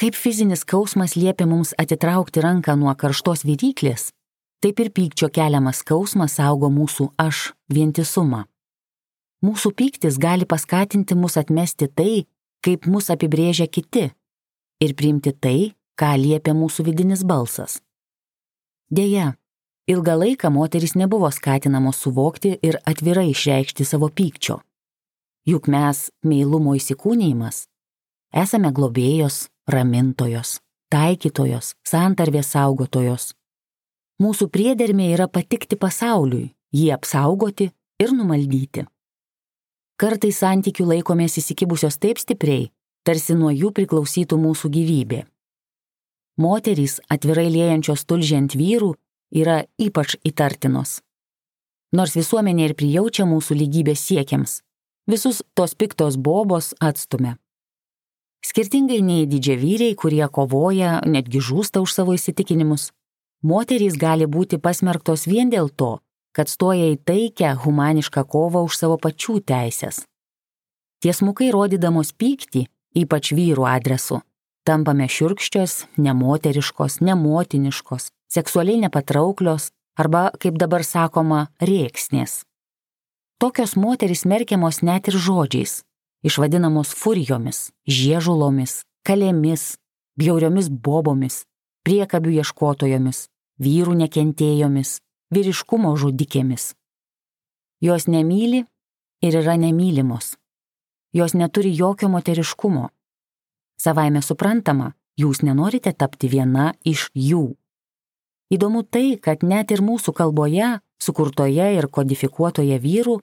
Kaip 0.00 0.16
fizinis 0.16 0.62
skausmas 0.64 1.16
liepia 1.16 1.44
mums 1.46 1.74
atitraukti 1.76 2.40
ranką 2.40 2.76
nuo 2.80 2.94
karštos 2.96 3.44
viryklės, 3.44 4.10
taip 4.64 4.80
ir 4.80 4.92
pykčio 4.96 5.28
keliamas 5.28 5.82
skausmas 5.84 6.38
saugo 6.40 6.70
mūsų 6.72 7.10
aš 7.20 7.50
vientisumą. 7.68 8.46
Mūsų 9.44 9.72
pyktis 9.76 10.16
gali 10.20 10.48
paskatinti 10.48 11.16
mus 11.16 11.36
atmesti 11.40 11.88
tai, 11.88 12.24
kaip 12.64 12.88
mus 12.88 13.08
apibrėžia 13.12 13.68
kiti, 13.72 14.10
ir 14.80 14.96
priimti 14.96 15.32
tai, 15.32 15.72
ką 16.00 16.12
liepia 16.16 16.56
mūsų 16.56 16.84
vidinis 16.88 17.24
balsas. 17.24 17.80
Deja, 18.90 19.34
ilgą 19.90 20.14
laiką 20.22 20.50
moteris 20.50 20.94
nebuvo 20.94 21.30
skatinamos 21.30 21.96
suvokti 22.02 22.56
ir 22.62 22.78
atvirai 22.90 23.30
išreikšti 23.30 23.84
savo 23.84 24.08
pykčio. 24.08 24.60
Juk 25.50 25.66
mes, 25.72 26.10
meilumo 26.22 26.76
įsikūnymas, 26.78 27.64
esame 28.42 28.70
globėjos, 28.76 29.48
ramintojos, 29.74 30.60
taikytojos, 30.92 31.74
santarvės 31.86 32.52
saugotojos. 32.54 33.32
Mūsų 34.20 34.50
priedermė 34.52 35.10
yra 35.14 35.26
patikti 35.32 35.78
pasauliui, 35.80 36.50
jį 36.76 36.90
apsaugoti 36.94 37.70
ir 38.02 38.12
numaldyti. 38.14 38.84
Kartais 40.00 40.38
santykių 40.44 40.86
laikomės 40.94 41.38
įsikibusios 41.40 41.98
taip 42.00 42.20
stipriai, 42.20 42.70
tarsi 43.04 43.34
nuo 43.36 43.50
jų 43.50 43.72
priklausytų 43.76 44.38
mūsų 44.40 44.70
gyvybė. 44.76 45.24
Moterys 46.40 47.00
atvirai 47.12 47.48
liejančios 47.52 48.06
tulžiant 48.08 48.54
vyrų 48.56 48.94
yra 49.30 49.64
ypač 49.78 50.16
įtartinos. 50.26 51.00
Nors 51.92 52.14
visuomenė 52.14 52.70
ir 52.70 52.74
prijaučia 52.78 53.26
mūsų 53.26 53.56
lygybės 53.62 54.02
siekiams, 54.06 54.60
visus 55.10 55.42
tos 55.54 55.74
piktos 55.74 56.16
bobos 56.16 56.74
atstumia. 56.78 57.36
Skirtingai 58.46 59.00
nei 59.04 59.26
didžiavyriai, 59.28 59.96
kurie 59.98 60.24
kovoja, 60.32 61.00
netgi 61.04 61.42
žūsta 61.44 61.82
už 61.84 61.92
savo 61.92 62.14
įsitikinimus, 62.16 62.90
moterys 63.42 63.98
gali 64.00 64.26
būti 64.26 64.60
pasmerktos 64.62 65.26
vien 65.28 65.50
dėl 65.52 65.68
to, 65.68 65.98
kad 66.32 66.48
stoja 66.48 66.92
į 66.94 67.00
taikę, 67.04 67.52
humanišką 67.64 68.24
kovą 68.24 68.62
už 68.64 68.78
savo 68.78 68.96
pačių 69.02 69.40
teisės. 69.44 70.04
Tiesmukai 71.04 71.50
rodydamos 71.52 72.12
pyktį, 72.12 72.66
ypač 72.96 73.32
vyrų 73.36 73.66
adresu, 73.68 74.20
tampame 74.64 75.08
šiurkščios, 75.08 75.86
nemoteriškos, 75.98 77.00
nemotiniškos, 77.04 78.10
seksualiai 78.32 78.80
nepatrauklios 78.86 79.70
arba, 79.98 80.30
kaip 80.40 80.56
dabar 80.58 80.84
sakoma, 80.86 81.48
rėksnės. 81.60 82.44
Tokios 83.40 83.76
moterys 83.76 84.26
merkiamos 84.28 84.82
net 84.84 85.08
ir 85.08 85.16
žodžiais, 85.16 85.80
išvadinamos 86.24 86.92
furijomis, 86.94 87.70
žiežulomis, 87.88 88.82
kalėmis, 89.06 89.76
bjauriomis 90.20 90.68
bobomis, 90.68 91.44
priekabių 91.84 92.40
ieškotojomis, 92.40 93.28
vyrų 93.60 93.96
nekentėjomis, 94.04 94.98
vyriškumo 95.32 95.94
žudikėmis. 95.96 96.74
Jos 97.80 98.06
nemyli 98.12 98.66
ir 99.24 99.36
yra 99.40 99.56
nemylimos. 99.56 100.36
Jos 101.12 101.34
neturi 101.34 101.72
jokio 101.74 102.10
moteriškumo. 102.12 102.90
Savaime 103.80 104.20
suprantama, 104.22 104.92
jūs 105.16 105.40
nenorite 105.42 105.92
tapti 105.96 106.28
viena 106.28 106.74
iš 106.84 107.08
jų. 107.16 107.56
Įdomu 108.50 108.82
tai, 108.82 109.14
kad 109.22 109.44
net 109.46 109.70
ir 109.70 109.82
mūsų 109.82 110.14
kalboje, 110.16 110.80
sukurtoje 111.02 111.68
ir 111.76 111.86
kodifikuotoje 111.86 112.78
vyrų, 112.82 113.20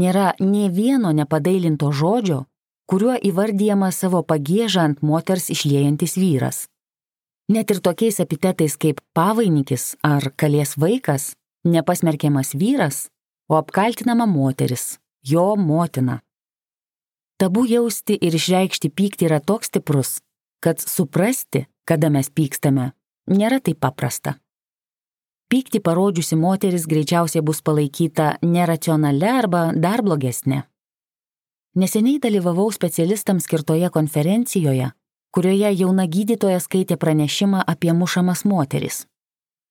nėra 0.00 0.32
nie 0.40 0.70
vieno 0.72 1.12
nepadailinto 1.12 1.92
žodžio, 1.92 2.46
kuriuo 2.88 3.18
įvardyjama 3.20 3.92
savo 3.92 4.22
pagėžą 4.24 4.86
ant 4.88 5.02
moters 5.04 5.50
išliejantis 5.52 6.16
vyras. 6.16 6.66
Net 7.52 7.70
ir 7.70 7.82
tokiais 7.84 8.20
epitetais 8.22 8.78
kaip 8.80 9.02
pavainikis 9.16 9.96
ar 10.02 10.32
kalės 10.36 10.76
vaikas 10.80 11.34
nepasmerkiamas 11.64 12.54
vyras, 12.54 13.08
o 13.48 13.56
apkaltinama 13.60 14.26
moteris, 14.26 14.98
jo 15.22 15.54
motina. 15.56 16.20
Tabu 17.38 17.64
jausti 17.66 18.16
ir 18.16 18.34
išreikšti 18.38 18.90
pyktį 18.90 19.28
yra 19.28 19.40
toks 19.40 19.70
stiprus, 19.70 20.12
kad 20.62 20.80
suprasti, 20.80 21.66
kada 21.84 22.10
mes 22.14 22.30
pykstame, 22.30 22.92
nėra 23.28 23.58
taip 23.60 23.82
paprasta. 23.82 24.38
Pyktį 25.52 25.82
parodžiusi 25.84 26.36
moteris 26.40 26.86
greičiausiai 26.88 27.42
bus 27.44 27.58
palaikyta 27.60 28.38
neracionalia 28.40 29.34
arba 29.42 29.60
dar 29.76 30.00
blogesnė. 30.00 30.62
Neseniai 31.76 32.22
dalyvavau 32.24 32.70
specialistams 32.72 33.44
skirtoje 33.44 33.90
konferencijoje, 33.92 34.88
kurioje 35.28 35.74
jauna 35.82 36.08
gydytoja 36.08 36.56
skaitė 36.56 36.96
pranešimą 36.96 37.66
apie 37.74 37.92
mušamas 37.92 38.46
moteris. 38.48 39.02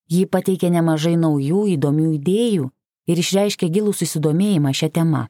Ji 0.06 0.30
pateikė 0.30 0.70
nemažai 0.78 1.16
naujų 1.18 1.66
įdomių 1.74 2.08
idėjų 2.20 2.70
ir 3.10 3.26
išreiškė 3.26 3.74
gilų 3.74 3.98
susidomėjimą 3.98 4.78
šią 4.78 4.94
temą. 5.02 5.28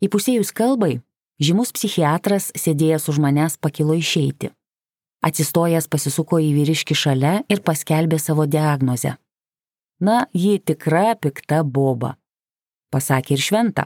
Įpusėjus 0.00 0.56
kalbai, 0.56 1.02
žymus 1.36 1.76
psichiatras 1.76 2.48
sėdėjęs 2.56 3.12
už 3.12 3.20
manęs 3.20 3.60
pakilo 3.60 3.92
išeiti. 3.92 4.54
Atsistojęs 5.20 5.92
pasisuko 5.92 6.40
į 6.40 6.54
vyriškį 6.62 6.96
šalia 6.96 7.40
ir 7.52 7.60
paskelbė 7.60 8.16
savo 8.16 8.48
diagnozę. 8.48 9.20
Na, 10.00 10.26
ji 10.32 10.58
tikra 10.58 11.14
pikta 11.20 11.60
boba. 11.64 12.14
Pasakė 12.90 13.36
ir 13.36 13.42
šventa. 13.44 13.84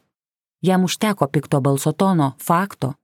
Jam 0.62 0.84
užteko 0.86 1.26
pikto 1.28 1.58
balso 1.60 1.92
tono, 1.92 2.34
fakto, 2.38 2.94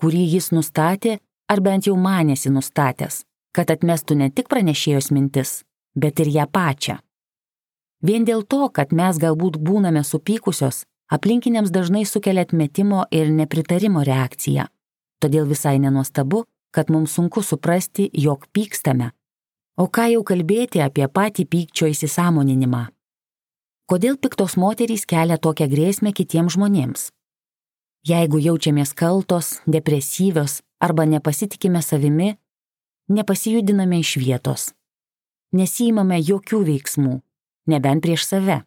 kurį 0.00 0.24
jis 0.32 0.48
nustatė, 0.56 1.18
ar 1.48 1.60
bent 1.60 1.86
jau 1.86 1.94
manėsi 2.00 2.50
nustatęs, 2.50 3.22
kad 3.54 3.70
atmestų 3.70 4.16
ne 4.16 4.30
tik 4.32 4.48
pranešėjos 4.48 5.10
mintis, 5.12 5.60
bet 5.94 6.24
ir 6.24 6.32
ją 6.32 6.46
pačią. 6.48 6.96
Vien 8.02 8.24
dėl 8.24 8.42
to, 8.42 8.66
kad 8.72 8.92
mes 8.92 9.20
galbūt 9.20 9.60
būname 9.60 10.02
supykusios, 10.04 10.82
aplinkiniams 11.12 11.70
dažnai 11.70 12.06
sukelia 12.08 12.46
atmetimo 12.48 13.04
ir 13.12 13.28
nepritarimo 13.30 14.02
reakciją. 14.08 14.66
Todėl 15.20 15.46
visai 15.48 15.76
nenuostabu, 15.78 16.42
kad 16.74 16.90
mums 16.90 17.14
sunku 17.14 17.44
suprasti, 17.44 18.08
jog 18.12 18.48
pykstame 18.52 19.12
O 19.74 19.88
ką 19.90 20.04
jau 20.12 20.20
kalbėti 20.22 20.78
apie 20.78 21.06
patį 21.10 21.48
pykčio 21.50 21.88
įsisamoninimą? 21.90 22.84
Kodėl 23.90 24.14
piktos 24.22 24.54
moterys 24.54 25.02
kelia 25.02 25.34
tokią 25.34 25.66
grėsmę 25.72 26.12
kitiems 26.14 26.54
žmonėms? 26.54 27.08
Jeigu 28.06 28.38
jaučiamės 28.38 28.94
kaltos, 28.94 29.58
depresyvios 29.66 30.60
arba 30.78 31.08
nepasitikime 31.10 31.82
savimi, 31.82 32.36
nepasijudiname 33.10 33.98
iš 33.98 34.14
vietos. 34.22 34.68
Nesijimame 35.50 36.20
jokių 36.22 36.60
veiksmų, 36.70 37.18
nebent 37.66 38.06
prieš 38.06 38.28
save. 38.30 38.60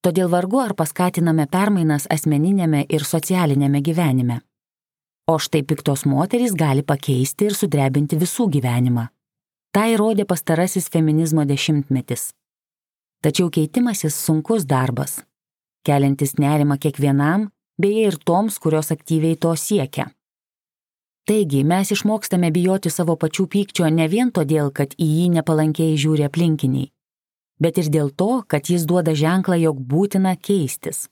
Todėl 0.00 0.32
vargu 0.32 0.62
ar 0.64 0.72
paskatiname 0.72 1.44
permainas 1.52 2.08
asmeninėme 2.08 2.86
ir 2.88 3.04
socialinėme 3.04 3.84
gyvenime. 3.84 4.40
O 5.28 5.36
štai 5.36 5.62
piktos 5.68 6.06
moterys 6.08 6.56
gali 6.56 6.80
pakeisti 6.80 7.50
ir 7.50 7.56
sudrebinti 7.56 8.16
visų 8.16 8.48
gyvenimą. 8.56 9.10
Tai 9.74 9.88
įrodė 9.90 10.22
pastarasis 10.22 10.84
feminizmo 10.86 11.42
dešimtmetis. 11.50 12.28
Tačiau 13.26 13.48
keitimasis 13.50 14.14
sunkus 14.14 14.68
darbas, 14.70 15.16
keliantis 15.82 16.36
nerimą 16.38 16.76
kiekvienam 16.78 17.48
beje 17.82 18.04
ir 18.06 18.16
toms, 18.22 18.60
kurios 18.62 18.92
aktyviai 18.94 19.34
to 19.34 19.50
siekia. 19.58 20.04
Taigi 21.26 21.64
mes 21.66 21.90
išmokstame 21.90 22.52
bijoti 22.54 22.92
savo 22.92 23.16
pačių 23.18 23.48
pykčio 23.50 23.90
ne 23.90 24.06
vien 24.12 24.30
todėl, 24.30 24.70
kad 24.70 24.94
į 24.94 25.08
jį 25.10 25.26
nepalankiai 25.40 25.96
žiūri 25.98 26.26
aplinkiniai, 26.28 26.92
bet 27.58 27.80
ir 27.82 27.88
dėl 27.90 28.12
to, 28.14 28.44
kad 28.46 28.70
jis 28.70 28.84
duoda 28.86 29.16
ženklą, 29.18 29.58
jog 29.58 29.80
būtina 29.80 30.36
keistis. 30.36 31.08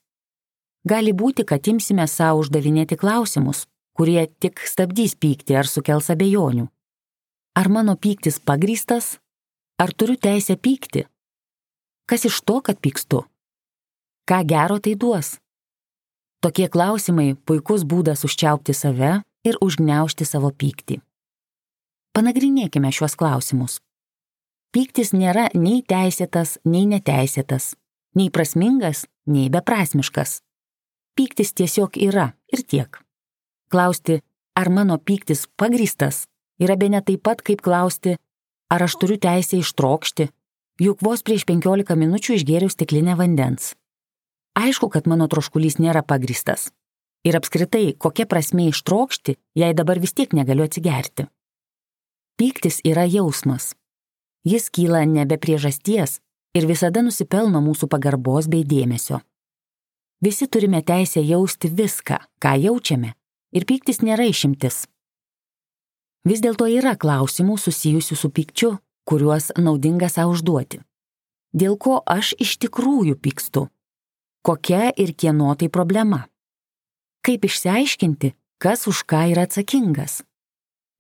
Gali 0.87 1.11
būti, 1.11 1.43
kad 1.43 1.67
imsime 1.67 2.07
savo 2.07 2.45
uždavinėti 2.45 3.01
klausimus, 3.01 3.65
kurie 3.99 4.29
tik 4.39 4.63
stabdys 4.63 5.19
pykti 5.19 5.59
ar 5.59 5.67
sukels 5.67 6.13
abejonių. 6.15 6.69
Ar 7.55 7.69
mano 7.69 7.97
pyktis 7.97 8.41
pagrystas? 8.41 9.19
Ar 9.79 9.93
turiu 9.93 10.17
teisę 10.17 10.57
pykti? 10.57 11.05
Kas 12.09 12.25
iš 12.25 12.41
to, 12.49 12.63
kad 12.65 12.81
pykstu? 12.81 13.27
Ką 14.25 14.39
gero 14.49 14.79
tai 14.81 14.95
duos? 14.97 15.37
Tokie 16.41 16.71
klausimai 16.73 17.35
puikus 17.37 17.85
būdas 17.85 18.25
užčiaupti 18.25 18.73
save 18.73 19.21
ir 19.45 19.61
užgneušti 19.61 20.25
savo 20.25 20.49
pyktį. 20.49 21.03
Panagrinėkime 22.17 22.89
šiuos 22.89 23.19
klausimus. 23.21 23.79
Pyktis 24.73 25.13
nėra 25.13 25.51
nei 25.53 25.85
teisėtas, 25.85 26.57
nei 26.65 26.89
neteisėtas, 26.89 27.75
nei 28.17 28.33
prasmingas, 28.33 29.05
nei 29.29 29.53
beprasmiškas. 29.53 30.41
Pyktis 31.21 31.53
tiesiog 31.53 32.01
yra 32.01 32.31
ir 32.49 32.65
tiek. 32.65 32.97
Klausti, 33.69 34.23
ar 34.57 34.73
mano 34.73 34.97
pyktis 34.97 35.51
pagristas, 35.61 36.25
yra 36.63 36.77
be 36.79 36.89
ne 36.93 37.03
taip 37.03 37.25
pat 37.27 37.43
kaip 37.43 37.63
klausti, 37.65 38.17
ar 38.73 38.87
aš 38.87 38.97
turiu 39.01 39.19
teisę 39.21 39.59
ištrokšti, 39.59 40.29
juk 40.81 41.03
vos 41.05 41.23
prieš 41.27 41.45
15 41.51 41.97
minučių 41.99 42.39
išgėriau 42.39 42.71
stiklinę 42.73 43.17
vandens. 43.19 43.75
Aišku, 44.59 44.89
kad 44.93 45.09
mano 45.09 45.29
troškulys 45.33 45.79
nėra 45.81 46.03
pagristas. 46.05 46.71
Ir 47.25 47.39
apskritai, 47.39 47.95
kokia 47.95 48.27
prasme 48.27 48.67
ištrokšti, 48.69 49.37
jei 49.57 49.73
dabar 49.79 50.01
vis 50.03 50.13
tiek 50.13 50.33
negaliu 50.35 50.67
atsigerti. 50.67 51.29
Pyktis 52.37 52.81
yra 52.85 53.05
jausmas. 53.07 53.73
Jis 54.43 54.69
kyla 54.75 55.05
nebe 55.07 55.39
priežasties 55.39 56.19
ir 56.59 56.67
visada 56.67 57.03
nusipelno 57.05 57.63
mūsų 57.63 57.89
pagarbos 57.89 58.49
bei 58.51 58.65
dėmesio. 58.67 59.21
Visi 60.23 60.47
turime 60.47 60.83
teisę 60.83 61.23
jausti 61.23 61.71
viską, 61.71 62.19
ką 62.43 62.53
jaučiame, 62.67 63.15
ir 63.55 63.67
pyktis 63.67 64.03
nėra 64.03 64.27
išimtis. 64.31 64.85
Vis 66.29 66.41
dėlto 66.45 66.69
yra 66.71 66.95
klausimų 66.95 67.59
susijusių 67.59 68.17
su 68.17 68.31
pykčiu, 68.31 68.73
kuriuos 69.09 69.51
naudinga 69.59 70.09
savo 70.09 70.37
užduoti. 70.37 70.81
Dėl 71.53 71.77
ko 71.77 72.01
aš 72.07 72.35
iš 72.41 72.59
tikrųjų 72.63 73.19
pykstu 73.19 73.67
kokia 74.43 74.91
ir 74.97 75.15
kieno 75.15 75.55
tai 75.55 75.71
problema. 75.71 76.27
Kaip 77.23 77.47
išsiaiškinti, 77.47 78.35
kas 78.59 78.87
už 78.91 79.07
ką 79.07 79.31
yra 79.33 79.47
atsakingas. 79.47 80.23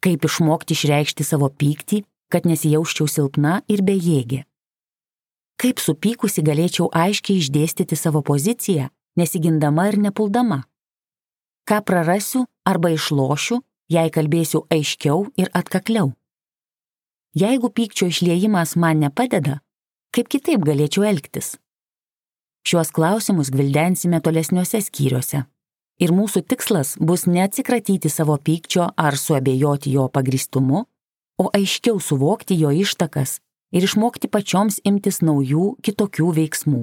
Kaip 0.03 0.25
išmokti 0.27 0.75
išreikšti 0.79 1.27
savo 1.27 1.51
pyktį, 1.51 2.03
kad 2.31 2.47
nesijausčiau 2.47 3.11
silpna 3.11 3.61
ir 3.69 3.83
bejėgė. 3.83 4.45
Kaip 5.59 5.83
supykusi 5.83 6.43
galėčiau 6.43 6.89
aiškiai 6.91 7.43
išdėstyti 7.43 7.99
savo 7.99 8.23
poziciją, 8.23 8.89
nesigindama 9.19 9.91
ir 9.91 9.99
nepuldama. 9.99 10.63
Ką 11.69 11.83
prarasiu 11.87 12.47
arba 12.67 12.91
išlošiu, 12.95 13.61
jei 13.93 14.11
kalbėsiu 14.15 14.65
aiškiau 14.73 15.27
ir 15.37 15.51
atkakliau. 15.55 16.13
Jeigu 17.37 17.71
pykčio 17.73 18.11
išliejimas 18.13 18.77
man 18.77 19.01
nepadeda, 19.01 19.61
kaip 20.13 20.29
kitaip 20.33 20.65
galėčiau 20.67 21.07
elgtis? 21.09 21.55
Šiuos 22.69 22.93
klausimus 22.95 23.51
gvildensime 23.51 24.21
tolesniuose 24.23 24.83
skyriuose. 24.85 25.43
Ir 26.03 26.13
mūsų 26.15 26.43
tikslas 26.51 26.95
bus 27.01 27.25
neatsikratyti 27.27 28.11
savo 28.11 28.37
pykčio 28.39 28.89
ar 28.97 29.17
suabejoti 29.19 29.93
jo 29.97 30.09
pagristumu, 30.13 30.85
o 31.39 31.49
aiškiau 31.57 32.01
suvokti 32.01 32.59
jo 32.61 32.71
ištakas 32.85 33.41
ir 33.73 33.87
išmokti 33.87 34.29
pačioms 34.29 34.81
imtis 34.85 35.23
naujų, 35.25 35.77
kitokių 35.83 36.33
veiksmų. 36.39 36.83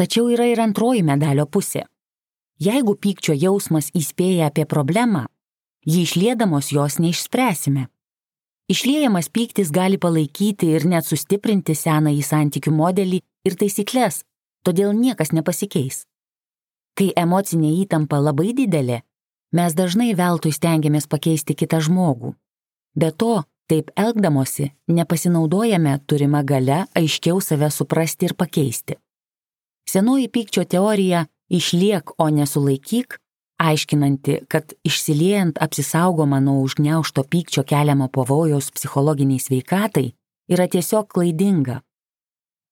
Tačiau 0.00 0.30
yra 0.32 0.46
ir 0.48 0.62
antroji 0.64 1.04
medalio 1.04 1.44
pusė. 1.46 1.84
Jeigu 2.60 2.96
pykčio 2.96 3.36
jausmas 3.36 3.90
įspėja 3.96 4.48
apie 4.50 4.66
problemą, 4.68 5.26
jį 5.86 6.04
išlėdamos 6.06 6.72
jos 6.74 6.98
neišspręsime. 7.00 7.88
Išliejamas 8.70 9.28
pyktis 9.34 9.72
gali 9.74 9.98
palaikyti 9.98 10.68
ir 10.76 10.86
net 10.86 11.06
sustiprinti 11.06 11.74
senąjį 11.74 12.22
santykių 12.22 12.72
modelį 12.74 13.18
ir 13.48 13.56
taisyklės, 13.58 14.22
todėl 14.62 14.92
niekas 14.94 15.32
nepasikeis. 15.34 16.04
Kai 16.94 17.10
emocinė 17.16 17.72
įtampa 17.82 18.20
labai 18.22 18.52
didelė, 18.54 19.00
mes 19.56 19.74
dažnai 19.74 20.12
veltui 20.14 20.52
stengiamės 20.54 21.08
pakeisti 21.10 21.56
kitą 21.58 21.80
žmogų. 21.82 22.34
Be 22.94 23.10
to, 23.10 23.42
taip 23.70 23.90
elgdamosi, 23.96 24.70
nepasinaudojame 24.90 25.96
turimą 26.06 26.44
galę 26.46 26.84
aiškiau 26.98 27.40
save 27.42 27.70
suprasti 27.74 28.28
ir 28.28 28.34
pakeisti. 28.38 28.98
Senoji 29.90 30.28
pykčio 30.28 30.64
teorija 30.66 31.24
išliek, 31.50 32.14
o 32.18 32.28
nesulaikyk, 32.30 33.18
aiškinanti, 33.60 34.40
kad 34.48 34.72
išsiliejant 34.84 35.60
apsisaugoma 35.60 36.40
nuo 36.40 36.64
užgneušto 36.64 37.26
pykčio 37.28 37.64
keliamo 37.68 38.08
pavojaus 38.08 38.70
psichologiniai 38.72 39.42
sveikatai, 39.46 40.08
yra 40.48 40.66
tiesiog 40.66 41.08
klaidinga 41.12 41.80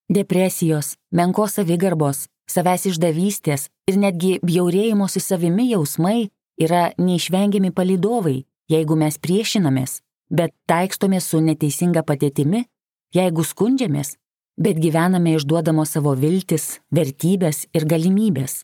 Depresijos, 0.09 0.95
menkos 1.13 1.59
savigarbos, 1.59 2.23
savęs 2.49 2.87
išdavystės 2.89 3.67
ir 3.91 3.99
netgi 4.01 4.39
bjaurėjimosi 4.41 5.21
savimi 5.21 5.67
jausmai 5.69 6.31
yra 6.57 6.95
neišvengiami 6.97 7.75
palidovai, 7.77 8.39
jeigu 8.73 8.97
mes 8.97 9.19
priešinamės, 9.21 9.99
bet 10.33 10.55
taikstomės 10.65 11.29
su 11.29 11.43
neteisinga 11.45 12.07
patėtimi, 12.09 12.65
jeigu 13.13 13.45
skundžiamės, 13.45 14.15
bet 14.57 14.81
gyvename 14.81 15.37
išduodamos 15.37 15.93
savo 15.93 16.17
viltis, 16.17 16.79
vertybės 16.89 17.67
ir 17.77 17.85
galimybės. 17.85 18.63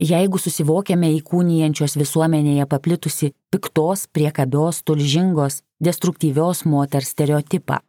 Jeigu 0.00 0.38
susivokiame 0.40 1.10
įkūnijančios 1.18 1.98
visuomenėje 2.00 2.64
paplitusi 2.72 3.34
piktos, 3.52 4.06
priekabios, 4.08 4.78
tulžingos, 4.88 5.60
destruktyvios 5.76 6.64
moters 6.64 7.12
stereotipą. 7.12 7.82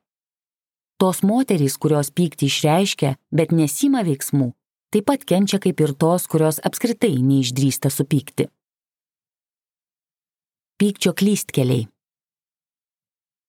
Tos 1.00 1.24
moterys, 1.24 1.80
kurios 1.80 2.12
pyktį 2.12 2.52
išreiškia, 2.52 3.14
bet 3.32 3.56
nesima 3.56 4.04
veiksmų, 4.04 4.52
taip 4.92 5.08
pat 5.08 5.24
kenčia 5.24 5.62
kaip 5.64 5.80
ir 5.80 5.96
tos, 5.96 6.28
kurios 6.28 6.60
apskritai 6.60 7.16
neišdrįsta 7.16 7.88
supykti. 7.88 8.52
Pykčio 10.84 11.16
klystkeliai. 11.16 11.88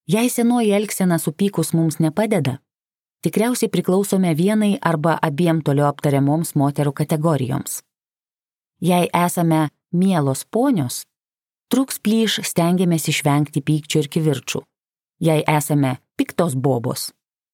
Jei 0.07 0.29
senoji 0.31 0.71
elgsena 0.71 1.19
supykus 1.19 1.75
mums 1.75 1.99
nepadeda, 1.99 2.61
tikriausiai 3.27 3.67
priklausome 3.67 4.31
vienai 4.39 4.77
arba 4.79 5.19
abiem 5.19 5.59
toliau 5.59 5.91
aptariamoms 5.91 6.55
moterų 6.55 6.95
kategorijoms. 7.03 7.83
Jei 8.81 9.09
esame 9.13 9.69
mielos 9.91 10.45
ponios, 10.45 11.03
truks 11.69 11.99
plyš 11.99 12.41
stengiamės 12.47 13.09
išvengti 13.09 13.61
pykčio 13.61 14.03
ir 14.03 14.09
kivirčių. 14.09 14.63
Jei 15.23 15.43
esame 15.47 15.97
piktos 16.17 16.55
bobos, 16.55 17.11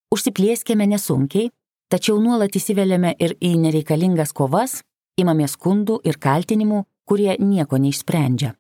Užsiplieskėme 0.10 0.88
nesunkiai, 0.90 1.52
tačiau 1.94 2.18
nuolat 2.18 2.56
įsiveliame 2.58 3.12
ir 3.22 3.36
į 3.46 3.52
nereikalingas 3.62 4.32
kovas, 4.34 4.80
imamės 5.22 5.54
skundų 5.54 6.00
ir 6.10 6.18
kaltinimų, 6.18 6.80
kurie 7.06 7.36
nieko 7.38 7.78
neišsprendžia. 7.78 8.56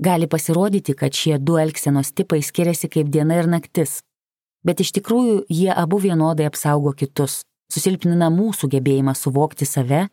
Gali 0.00 0.28
pasirodyti, 0.32 0.94
kad 0.96 1.12
šie 1.12 1.36
du 1.36 1.58
elgsenos 1.60 2.14
tipai 2.16 2.40
skiriasi 2.40 2.88
kaip 2.88 3.10
diena 3.12 3.36
ir 3.36 3.50
naktis, 3.52 3.98
bet 4.64 4.80
iš 4.80 4.94
tikrųjų 4.96 5.42
jie 5.52 5.68
abu 5.76 6.00
vienodai 6.00 6.48
apsaugo 6.48 6.94
kitus, 6.96 7.42
susilpnina 7.68 8.30
mūsų 8.32 8.70
gebėjimą 8.72 9.12
suvokti 9.12 9.68
save 9.68 10.06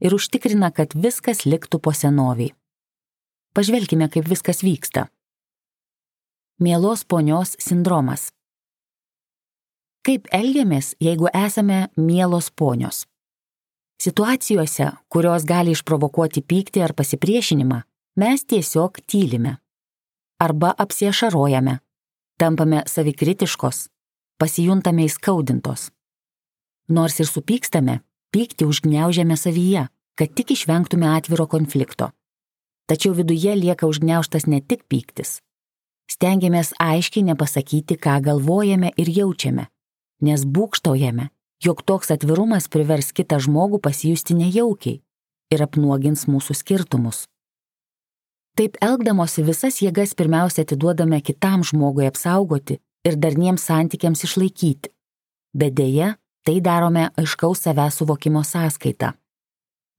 ir 0.00 0.14
užtikrina, 0.14 0.70
kad 0.70 0.94
viskas 0.94 1.44
liktų 1.46 1.80
po 1.82 1.92
senoviai. 1.92 2.54
Pažvelkime, 3.54 4.08
kaip 4.10 4.26
viskas 4.30 4.64
vyksta. 4.66 5.08
Mielos 6.58 7.04
ponios 7.04 7.54
sindromas 7.58 8.32
Kaip 10.04 10.26
elgiamės, 10.36 10.90
jeigu 11.00 11.30
esame 11.32 11.86
mielos 11.96 12.50
ponios? 12.52 13.06
Situacijose, 13.96 14.90
kurios 15.08 15.46
gali 15.48 15.72
išprovokuoti 15.72 16.42
pyktį 16.44 16.82
ar 16.84 16.92
pasipriešinimą, 16.92 17.78
mes 18.20 18.44
tiesiog 18.44 19.00
tylime. 19.08 19.54
Arba 20.44 20.74
apsiešarojame, 20.84 21.78
tampame 22.36 22.82
savikritiškos, 22.84 23.78
pasijuntame 24.36 25.06
įskaudintos. 25.08 25.88
Nors 26.92 27.16
ir 27.24 27.30
supykstame, 27.30 28.02
pyktį 28.34 28.66
užgneužiame 28.66 29.36
savyje, 29.38 29.86
kad 30.18 30.34
tik 30.34 30.50
išvengtume 30.54 31.06
atviro 31.14 31.46
konflikto. 31.46 32.10
Tačiau 32.90 33.14
viduje 33.16 33.54
lieka 33.56 33.86
užgneuštas 33.86 34.46
ne 34.50 34.60
tik 34.60 34.84
pyktis. 34.90 35.38
Stengiamės 36.10 36.74
aiškiai 36.82 37.24
nepasakyti, 37.30 37.96
ką 37.96 38.18
galvojame 38.26 38.90
ir 39.00 39.08
jaučiame, 39.08 39.70
nes 40.20 40.44
būkštaujame, 40.44 41.30
jog 41.64 41.80
toks 41.88 42.12
atvirumas 42.12 42.68
privers 42.68 43.12
kitą 43.16 43.38
žmogų 43.40 43.80
pasijusti 43.86 44.36
nejaukiai 44.36 45.00
ir 45.54 45.64
apnuogins 45.64 46.26
mūsų 46.28 46.56
skirtumus. 46.60 47.24
Taip 48.54 48.76
elgdamosi 48.84 49.42
visas 49.46 49.80
jėgas 49.82 50.12
pirmiausia 50.14 50.62
atiduodame 50.62 51.18
kitam 51.24 51.64
žmogui 51.66 52.06
apsaugoti 52.06 52.78
ir 53.08 53.16
darniems 53.18 53.64
santykiams 53.66 54.22
išlaikyti. 54.28 54.92
Bet 55.54 55.74
dėja, 55.78 56.14
tai 56.44 56.60
darome 56.60 57.08
aiškaus 57.16 57.64
savęs 57.64 58.00
suvokimo 58.00 58.42
sąskaita. 58.44 59.14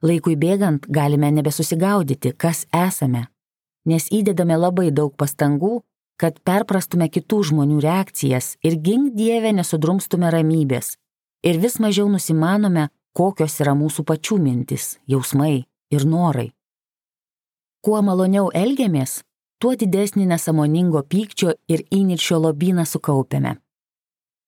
Laikui 0.06 0.36
bėgant 0.38 0.86
galime 0.98 1.32
nebesusigaudyti, 1.34 2.36
kas 2.38 2.66
esame, 2.74 3.26
nes 3.90 4.08
įdedame 4.14 4.58
labai 4.60 4.92
daug 4.92 5.16
pastangų, 5.18 5.80
kad 6.22 6.38
perprastume 6.48 7.08
kitų 7.10 7.42
žmonių 7.50 7.80
reakcijas 7.84 8.56
ir 8.64 8.78
gink 8.80 9.16
Dievę 9.18 9.52
nesudrumstume 9.58 10.30
ramybės 10.32 10.96
ir 11.46 11.60
vis 11.62 11.80
mažiau 11.80 12.08
nusimanome, 12.10 12.90
kokios 13.16 13.60
yra 13.64 13.76
mūsų 13.78 14.06
pačių 14.08 14.38
mintis, 14.42 14.98
jausmai 15.08 15.66
ir 15.92 16.06
norai. 16.06 16.50
Kuo 17.86 18.02
maloniau 18.02 18.50
elgiamės, 18.54 19.22
tuo 19.62 19.76
didesnį 19.78 20.26
nesamoningo 20.32 21.04
pykčio 21.06 21.54
ir 21.70 21.86
įniršio 21.94 22.40
lobyną 22.42 22.86
sukaupiame. 22.90 23.58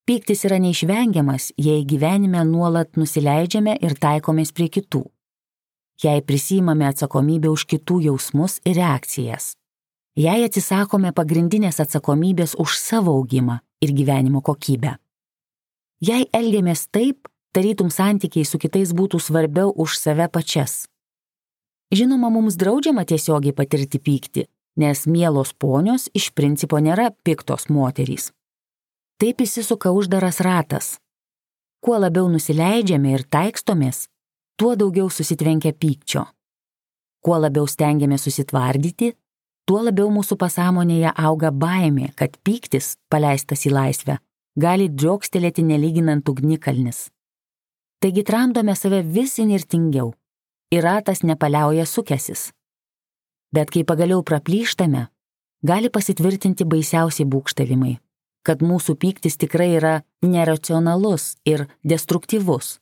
Pyktis 0.07 0.45
yra 0.47 0.57
neišvengiamas, 0.63 1.51
jei 1.59 1.83
gyvenime 1.83 2.45
nuolat 2.47 2.95
nusileidžiame 2.95 3.75
ir 3.83 3.97
taikomės 3.99 4.55
prie 4.55 4.69
kitų. 4.71 5.03
Jei 6.03 6.23
prisimame 6.23 6.87
atsakomybę 6.87 7.51
už 7.51 7.67
kitų 7.67 7.99
jausmus 8.07 8.61
ir 8.63 8.77
reakcijas 8.79 9.57
jei 10.17 10.45
atsisakome 10.47 11.13
pagrindinės 11.13 11.77
atsakomybės 11.83 12.55
už 12.57 12.77
savo 12.81 13.13
augimą 13.19 13.59
ir 13.85 13.93
gyvenimo 13.93 14.41
kokybę. 14.41 14.95
Jei 16.01 16.25
elgiamės 16.33 16.87
taip, 16.93 17.29
tarytum 17.53 17.91
santykiai 17.93 18.45
su 18.45 18.57
kitais 18.61 18.93
būtų 18.97 19.21
svarbiau 19.21 19.73
už 19.73 19.97
save 19.97 20.27
pačias. 20.33 20.85
Žinoma, 21.93 22.29
mums 22.33 22.57
draudžiama 22.59 23.05
tiesiogiai 23.07 23.55
patirti 23.55 24.01
pyktį, 24.01 24.47
nes 24.81 25.05
mielos 25.07 25.53
ponios 25.53 26.09
iš 26.17 26.31
principo 26.33 26.81
nėra 26.81 27.11
piktos 27.23 27.69
moterys. 27.69 28.31
Taip 29.17 29.41
įsisuka 29.41 29.89
uždaras 29.89 30.37
ratas. 30.45 30.87
Kuo 31.81 31.95
labiau 31.97 32.27
nusileidžiame 32.29 33.15
ir 33.15 33.23
taikstomės, 33.25 34.03
tuo 34.61 34.75
daugiau 34.77 35.09
susitvenkia 35.09 35.71
pykčio. 35.73 36.21
Kuo 37.25 37.39
labiau 37.41 37.65
stengiamės 37.65 38.27
susitvardyti, 38.27 39.15
tuo 39.65 39.81
labiau 39.87 40.11
mūsų 40.13 40.37
pasąmonėje 40.37 41.15
auga 41.17 41.49
baimė, 41.49 42.11
kad 42.13 42.37
pyktis, 42.45 42.93
paleistas 43.09 43.65
į 43.65 43.73
laisvę, 43.73 44.19
gali 44.53 44.85
džiokstelėti 44.93 45.65
nelyginant 45.65 46.29
ugnikalnis. 46.29 47.07
Taigi 47.97 48.21
tramdome 48.21 48.77
save 48.77 49.01
vis 49.01 49.39
inirtingiau 49.41 50.13
ir 50.69 50.85
ratas 50.85 51.25
nepaliauja 51.25 51.89
sukesis. 51.89 52.51
Bet 53.49 53.73
kai 53.73 53.81
pagaliau 53.81 54.21
praplyštame, 54.21 55.07
gali 55.65 55.89
pasitvirtinti 55.89 56.69
baisiausiai 56.69 57.25
būkštavimai, 57.25 57.97
kad 58.47 58.63
mūsų 58.63 58.95
pyktis 59.01 59.35
tikrai 59.41 59.73
yra 59.75 59.95
neracionalus 60.23 61.35
ir 61.45 61.65
destruktyvus. 61.83 62.77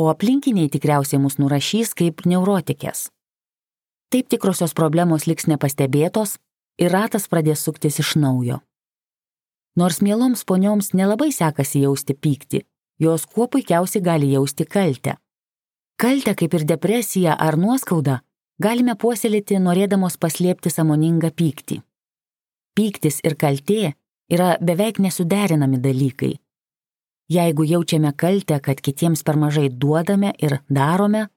O 0.00 0.08
aplinkiniai 0.10 0.70
tikriausiai 0.72 1.20
mus 1.22 1.36
nurašys 1.38 1.92
kaip 1.94 2.24
neurotikės. 2.26 3.10
Taip 4.10 4.30
tikrosios 4.32 4.74
problemos 4.74 5.28
liks 5.28 5.46
nepastebėtos 5.50 6.38
ir 6.80 6.94
ratas 6.94 7.28
pradės 7.30 7.62
suktis 7.66 8.00
iš 8.02 8.14
naujo. 8.18 8.60
Nors 9.76 10.00
mieloms 10.02 10.44
ponioms 10.46 10.92
nelabai 10.94 11.32
sekasi 11.34 11.82
jausti 11.82 12.14
pyktį, 12.14 12.62
jos 13.02 13.26
kuo 13.26 13.48
puikiausiai 13.50 14.02
gali 14.02 14.30
jausti 14.32 14.66
kaltę. 14.66 15.16
Kaltę 15.98 16.34
kaip 16.38 16.54
ir 16.54 16.64
depresiją 16.66 17.34
ar 17.38 17.58
nuoskaudą 17.58 18.20
galime 18.62 18.94
puoselėti 18.94 19.58
norėdamos 19.62 20.16
paslėpti 20.18 20.70
samoningą 20.70 21.30
pyktį. 21.34 21.82
Pyktis 22.74 23.20
ir 23.22 23.36
kaltė 23.38 23.94
yra 24.34 24.56
beveik 24.60 24.98
nesuderinami 24.98 25.78
dalykai. 25.80 26.34
Jeigu 27.30 27.64
jaučiame 27.64 28.12
kaltę, 28.12 28.60
kad 28.60 28.82
kitiems 28.84 29.24
per 29.24 29.38
mažai 29.40 29.70
duodame 29.70 30.34
ir 30.38 30.58
darome, 30.68 31.28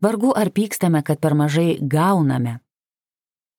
Vargu 0.00 0.32
ar 0.36 0.50
pykstame, 0.52 1.00
kad 1.02 1.20
per 1.20 1.34
mažai 1.34 1.78
gauname. 1.80 2.58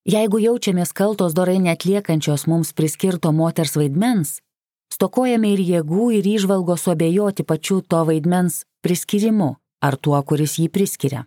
Jeigu 0.08 0.38
jaučiamės 0.40 0.94
kaltos 0.94 1.34
dorai 1.34 1.58
netliekančios 1.60 2.46
mums 2.48 2.76
priskirto 2.78 3.32
moters 3.34 3.74
vaidmens, 3.76 4.38
stokojame 4.94 5.50
ir 5.56 5.64
jėgų 5.66 6.12
ir 6.20 6.30
išvalgos 6.38 6.86
suabejoti 6.86 7.44
pačiu 7.44 7.82
to 7.82 8.04
vaidmens 8.06 8.62
priskirimu 8.86 9.56
ar 9.82 9.98
tuo, 9.98 10.22
kuris 10.22 10.60
jį 10.62 10.70
priskiria. 10.70 11.26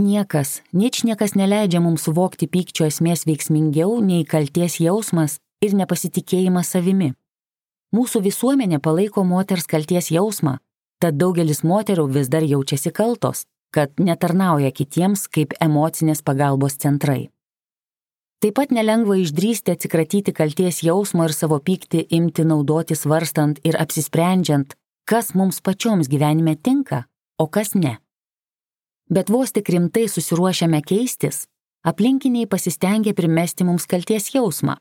Niekas, 0.00 0.60
nič 0.72 1.04
niekas 1.06 1.36
neleidžia 1.38 1.80
mums 1.80 2.02
suvokti 2.08 2.50
pykčio 2.50 2.88
esmės 2.90 3.24
veiksmingiau 3.30 4.00
nei 4.02 4.26
kalties 4.26 4.80
jausmas 4.82 5.38
ir 5.60 5.76
nepasitikėjimas 5.76 6.72
savimi. 6.74 7.12
Mūsų 7.94 8.22
visuomenė 8.24 8.78
palaiko 8.80 9.24
moters 9.26 9.66
kalties 9.68 10.10
jausmą, 10.14 10.58
tad 11.02 11.18
daugelis 11.20 11.64
moterų 11.64 12.06
vis 12.14 12.28
dar 12.32 12.46
jaučiasi 12.46 12.92
kaltos, 12.94 13.44
kad 13.74 13.92
netarnauja 13.98 14.70
kitiems 14.72 15.26
kaip 15.28 15.54
emocinės 15.60 16.22
pagalbos 16.22 16.78
centrai. 16.80 17.30
Taip 18.40 18.56
pat 18.56 18.70
nelengva 18.72 19.18
išdrysti 19.20 19.74
atsikratyti 19.74 20.32
kalties 20.32 20.80
jausmo 20.86 21.26
ir 21.28 21.34
savo 21.36 21.58
pyktį 21.60 22.06
imti 22.16 22.46
naudoti 22.48 22.96
svarstant 22.96 23.60
ir 23.68 23.76
apsisprendžiant, 23.76 24.72
kas 25.04 25.34
mums 25.36 25.60
pačioms 25.60 26.08
gyvenime 26.08 26.56
tinka, 26.56 27.04
o 27.36 27.46
kas 27.52 27.74
ne. 27.74 27.98
Bet 29.12 29.28
vos 29.28 29.52
tik 29.52 29.68
rimtai 29.68 30.06
susiruošiame 30.08 30.80
keistis, 30.86 31.44
aplinkiniai 31.84 32.48
pasistengia 32.48 33.12
primesti 33.18 33.66
mums 33.66 33.84
kalties 33.90 34.30
jausmą. 34.32 34.78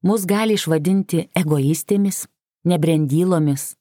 Mus 0.00 0.24
gali 0.24 0.56
išvadinti 0.56 1.26
egoistėmis, 1.36 2.24
nebrendylomis, 2.64 3.74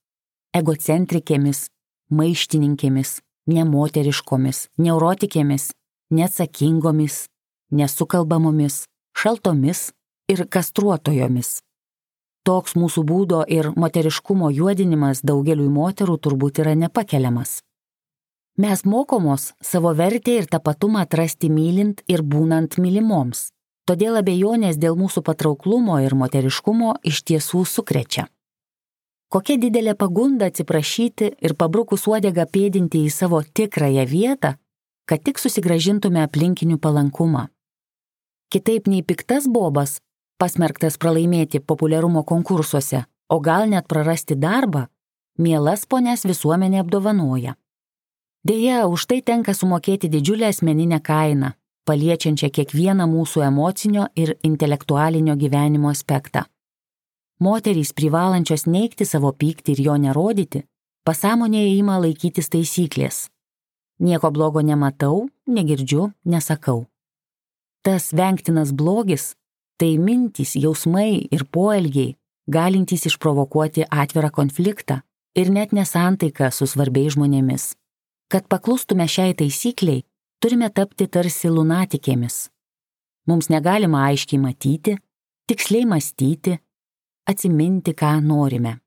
egocentrikėmis, 0.51 1.69
maištininkėmis, 2.11 3.19
nemoteriškomis, 3.47 4.65
neurotikėmis, 4.83 5.69
neatsakingomis, 6.11 7.29
nesukalbamomis, 7.71 8.83
šaltomis 9.15 9.91
ir 10.27 10.43
kastruotojomis. 10.51 11.61
Toks 12.43 12.75
mūsų 12.75 13.03
būdo 13.05 13.39
ir 13.47 13.71
moteriškumo 13.79 14.49
juodinimas 14.55 15.21
daugeliui 15.23 15.69
moterų 15.71 16.17
turbūt 16.17 16.59
yra 16.63 16.73
nepakeliamas. 16.75 17.61
Mes 18.59 18.83
mokomos 18.83 19.53
savo 19.63 19.93
vertę 19.95 20.35
ir 20.41 20.51
tapatumą 20.51 21.05
atrasti 21.05 21.47
mylint 21.47 22.03
ir 22.11 22.23
būnant 22.27 22.75
mylimoms, 22.75 23.51
todėl 23.89 24.19
abejonės 24.21 24.77
dėl 24.77 24.97
mūsų 24.99 25.23
patrauklumo 25.25 25.97
ir 26.05 26.13
moteriškumo 26.13 26.99
iš 27.11 27.23
tiesų 27.25 27.63
sukrečia. 27.65 28.27
Kokia 29.33 29.57
didelė 29.61 29.93
pagunda 29.97 30.49
atsiprašyti 30.49 31.29
ir 31.45 31.53
pabrukus 31.57 32.05
uodegą 32.09 32.45
pėdinti 32.49 33.01
į 33.05 33.13
savo 33.13 33.41
tikrąją 33.41 34.05
vietą, 34.09 34.55
kad 35.09 35.23
tik 35.25 35.41
susigražintume 35.41 36.21
aplinkinių 36.25 36.77
palankumą. 36.81 37.47
Kitaip 38.53 38.89
nei 38.89 39.01
piktas 39.05 39.45
bobas, 39.49 39.99
pasmerktas 40.41 40.97
pralaimėti 41.01 41.61
populiarumo 41.61 42.23
konkursuose, 42.25 43.03
o 43.29 43.37
gal 43.39 43.69
net 43.69 43.85
prarasti 43.89 44.37
darbą, 44.37 44.87
mielas 45.37 45.85
ponės 45.85 46.25
visuomenė 46.25 46.81
apdovanoja. 46.81 47.55
Deja, 48.45 48.85
už 48.87 49.05
tai 49.09 49.21
tenka 49.21 49.53
sumokėti 49.53 50.09
didžiulę 50.09 50.49
asmeninę 50.49 51.01
kainą, 51.05 51.53
paliečiančią 51.87 52.49
kiekvieną 52.49 53.07
mūsų 53.09 53.47
emocinio 53.47 54.07
ir 54.15 54.35
intelektualinio 54.43 55.35
gyvenimo 55.35 55.89
aspektą 55.89 56.45
moterys 57.39 57.93
privalančios 57.95 58.67
neikti 58.67 59.07
savo 59.07 59.31
pyktį 59.31 59.75
ir 59.75 59.81
jo 59.87 59.95
nerodyti, 60.03 60.63
pasąmonėje 61.07 61.75
ima 61.79 61.97
laikytis 62.03 62.51
taisyklės. 62.51 63.27
Nieko 63.99 64.31
blogo 64.31 64.61
nematau, 64.63 65.27
negirdžiu, 65.47 66.11
nesakau. 66.25 66.85
Tas 67.83 68.11
vengtinas 68.13 68.71
blogis- 68.71 69.33
tai 69.79 69.97
mintys, 69.97 70.55
jausmai 70.55 71.27
ir 71.31 71.45
poelgiai, 71.45 72.15
galintys 72.47 73.05
išprovokuoti 73.05 73.87
atvirą 73.89 74.31
konfliktą 74.31 75.01
ir 75.35 75.49
net 75.49 75.71
nesantaiką 75.71 76.51
su 76.51 76.65
svarbiais 76.65 77.15
žmonėmis. 77.15 77.75
Kad 78.29 78.47
paklustume 78.47 79.07
šiai 79.07 79.33
taisykliai, 79.33 80.03
turime 80.41 80.69
tapti 80.69 81.07
tarsi 81.07 81.51
lunatikėmis. 81.51 82.47
Mums 83.29 83.49
negalima 83.51 84.05
aiškiai 84.09 84.39
matyti, 84.41 84.95
tiksliai 85.49 85.85
mąstyti, 85.85 86.57
atsiminti, 87.29 87.93
ką 87.93 88.15
norime. 88.25 88.79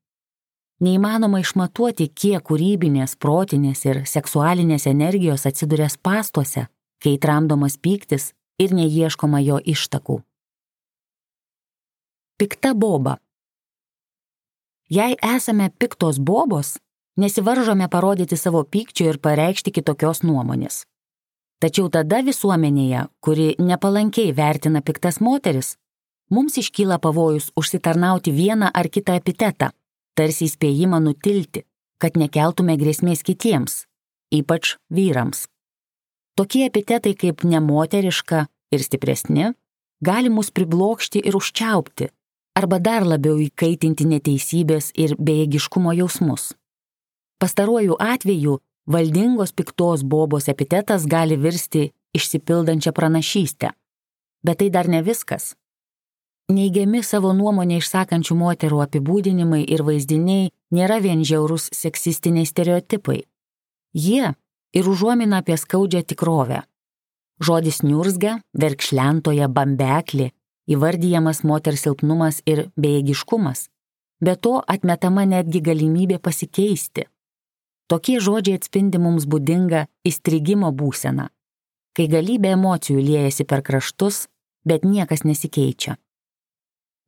Neįmanoma 0.83 1.39
išmatuoti, 1.39 2.09
kiek 2.11 2.43
kūrybinės, 2.49 3.15
protinės 3.15 3.85
ir 3.85 4.01
seksualinės 4.09 4.87
energijos 4.89 5.45
atsiduria 5.47 5.87
pastuose, 6.03 6.67
kai 6.99 7.17
tramdomas 7.21 7.77
pyktis 7.77 8.33
ir 8.59 8.73
neieškoma 8.75 9.39
jo 9.45 9.61
ištakų. 9.63 10.19
Pikta 12.41 12.73
boba. 12.73 13.19
Jei 14.89 15.15
esame 15.23 15.69
piktos 15.79 16.19
bobos, 16.19 16.75
nesivaržome 17.15 17.87
parodyti 17.87 18.35
savo 18.37 18.65
pykčio 18.65 19.07
ir 19.13 19.21
pareikšti 19.23 19.71
kitokios 19.71 20.25
nuomonės. 20.27 20.83
Tačiau 21.63 21.87
tada 21.87 22.19
visuomenėje, 22.27 23.05
kuri 23.23 23.53
nepalankiai 23.55 24.33
vertina 24.35 24.81
piktas 24.83 25.21
moteris, 25.23 25.77
mums 26.27 26.57
iškyla 26.59 26.97
pavojus 26.99 27.53
užsitarnauti 27.55 28.33
vieną 28.35 28.67
ar 28.73 28.89
kitą 28.91 29.15
epitetą, 29.21 29.69
tarsi 30.11 30.49
įspėjimą 30.49 30.99
nutilti, 31.05 31.63
kad 32.03 32.19
nekeltume 32.19 32.75
grėsmės 32.81 33.23
kitiems, 33.23 33.85
ypač 34.35 34.73
vyrams. 34.91 35.45
Tokie 36.35 36.65
epitetai 36.67 37.13
kaip 37.15 37.45
nemoteriška 37.47 38.43
ir 38.75 38.83
stipresni 38.83 39.53
gali 40.03 40.33
mus 40.33 40.51
priblokšti 40.51 41.23
ir 41.23 41.37
užčiaupti, 41.39 42.09
arba 42.59 42.81
dar 42.83 43.07
labiau 43.07 43.39
įkaitinti 43.39 44.09
neteisybės 44.09 44.91
ir 44.99 45.15
bejėgiškumo 45.15 45.95
jausmus. 45.95 46.51
Pastaruoju 47.39 47.95
atveju 48.03 48.59
valdingos 48.85 49.51
piktos 49.51 50.03
bobos 50.03 50.47
epitetas 50.47 51.05
gali 51.07 51.37
virsti 51.37 51.91
išsipildančią 52.13 52.91
pranašystę. 52.91 53.69
Bet 54.43 54.57
tai 54.59 54.69
dar 54.69 54.87
ne 54.87 55.01
viskas. 55.01 55.55
Neigiami 56.51 56.99
savo 57.03 57.31
nuomonę 57.33 57.79
išsakančių 57.79 58.35
moterų 58.35 58.81
apibūdinimai 58.83 59.63
ir 59.63 59.83
vaizdiniai 59.87 60.51
nėra 60.75 60.99
vien 60.99 61.23
žiaurus 61.23 61.69
seksistiniai 61.71 62.45
stereotipai. 62.45 63.23
Jie 63.93 64.33
ir 64.75 64.89
užuomina 64.89 65.39
apie 65.39 65.55
skaudžią 65.57 66.03
tikrovę. 66.03 66.63
Žodis 67.39 67.81
niurzga, 67.87 68.41
verkšlentoje 68.59 69.47
bambeklė, 69.47 70.31
įvardyjamas 70.67 71.43
moters 71.47 71.85
silpnumas 71.87 72.41
ir 72.45 72.67
bejėgiškumas. 72.75 73.69
Be 74.23 74.35
to 74.35 74.59
atmetama 74.67 75.25
netgi 75.27 75.63
galimybė 75.63 76.19
pasikeisti. 76.19 77.07
Tokie 77.93 78.17
žodžiai 78.17 78.57
atspindi 78.57 78.97
mums 78.97 79.27
būdingą 79.29 79.83
įstrigimo 80.09 80.71
būseną, 80.73 81.27
kai 81.93 82.05
galybė 82.09 82.55
emocijų 82.55 83.01
liejasi 83.05 83.43
per 83.45 83.61
kraštus, 83.61 84.23
bet 84.65 84.81
niekas 84.81 85.21
nesikeičia. 85.29 85.99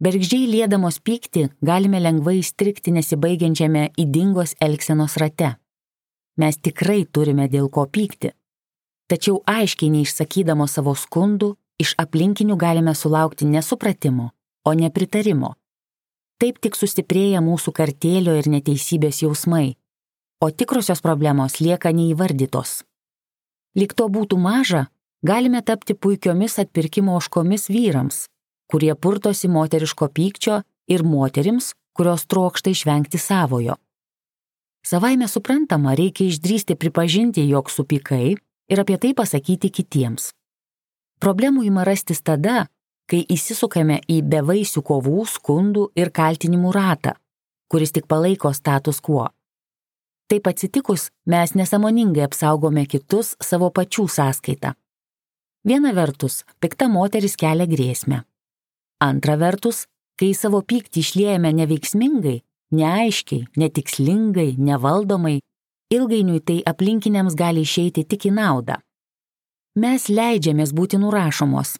Bergždžiai 0.06 0.46
liedamos 0.52 1.00
pykti 1.02 1.48
galime 1.66 1.98
lengvai 2.04 2.36
įstrikti 2.44 2.94
nesibaigiančiame 2.94 3.88
įdingos 4.04 4.54
elgsenos 4.62 5.16
rate. 5.18 5.56
Mes 6.38 6.60
tikrai 6.62 7.00
turime 7.10 7.48
dėl 7.50 7.72
ko 7.74 7.88
pykti. 7.90 8.36
Tačiau 9.10 9.40
aiškiai 9.50 9.90
neišsakydamos 9.90 10.78
savo 10.78 10.94
skundų, 10.94 11.56
iš 11.82 11.96
aplinkinių 11.98 12.60
galime 12.62 12.94
sulaukti 12.94 13.50
nesupratimo, 13.50 14.28
o 14.70 14.76
nepritarimo. 14.78 15.56
Taip 16.38 16.62
tik 16.62 16.78
sustiprėja 16.78 17.42
mūsų 17.42 17.74
kartėlio 17.74 18.38
ir 18.38 18.52
neteisybės 18.54 19.24
jausmai, 19.26 19.80
o 20.46 20.52
tikrosios 20.52 21.02
problemos 21.02 21.58
lieka 21.60 21.90
neįvardytos. 21.90 22.84
Lik 23.74 23.96
to 23.98 24.06
būtų 24.14 24.38
maža, 24.38 24.84
galime 25.26 25.62
tapti 25.66 25.96
puikiomis 25.98 26.60
atpirkimo 26.62 27.16
oškomis 27.18 27.66
vyrams, 27.74 28.28
kurie 28.70 28.94
purtosi 28.94 29.50
moteriško 29.50 30.08
pykčio 30.14 30.60
ir 30.88 31.02
moterims, 31.04 31.74
kurios 31.98 32.28
trokšta 32.30 32.70
išvengti 32.70 33.18
savojo. 33.18 33.80
Savaime 34.86 35.26
suprantama, 35.28 35.96
reikia 35.98 36.30
išdrysti 36.30 36.76
pripažinti, 36.78 37.48
jog 37.50 37.72
supykai 37.74 38.36
ir 38.70 38.82
apie 38.84 39.00
tai 39.02 39.16
pasakyti 39.18 39.72
kitiems. 39.74 40.30
Problemų 41.18 41.66
ima 41.66 41.88
rastis 41.90 42.22
tada, 42.22 42.68
kai 43.10 43.24
įsisukame 43.34 43.98
į 44.06 44.20
bevaisių 44.30 44.84
kovų, 44.86 45.26
skundų 45.26 45.88
ir 45.98 46.14
kaltinimų 46.14 46.76
ratą, 46.76 47.16
kuris 47.72 47.96
tik 47.98 48.06
palaiko 48.06 48.54
status 48.54 49.02
quo. 49.02 49.32
Taip 50.32 50.48
atsitikus, 50.50 51.10
mes 51.30 51.54
nesamoningai 51.54 52.26
apsaugome 52.26 52.86
kitus 52.90 53.36
savo 53.42 53.70
pačių 53.70 54.08
sąskaitą. 54.10 54.74
Viena 55.66 55.92
vertus, 55.98 56.44
pikta 56.62 56.88
moteris 56.90 57.38
kelia 57.38 57.66
grėsmę. 57.70 58.24
Antra 59.02 59.36
vertus, 59.42 59.86
kai 60.20 60.34
savo 60.38 60.62
pyktį 60.62 61.02
išliejame 61.02 61.52
neveiksmingai, 61.60 62.40
neaiškiai, 62.74 63.46
netikslingai, 63.58 64.56
nevaldomai, 64.58 65.40
ilgainiui 65.94 66.42
tai 66.42 66.60
aplinkiniams 66.66 67.38
gali 67.38 67.66
išeiti 67.66 68.06
tik 68.10 68.30
į 68.30 68.36
naudą 68.40 68.82
mes 69.76 70.08
leidžiamės 70.08 70.72
būti 70.72 70.98
nurašomos 71.02 71.76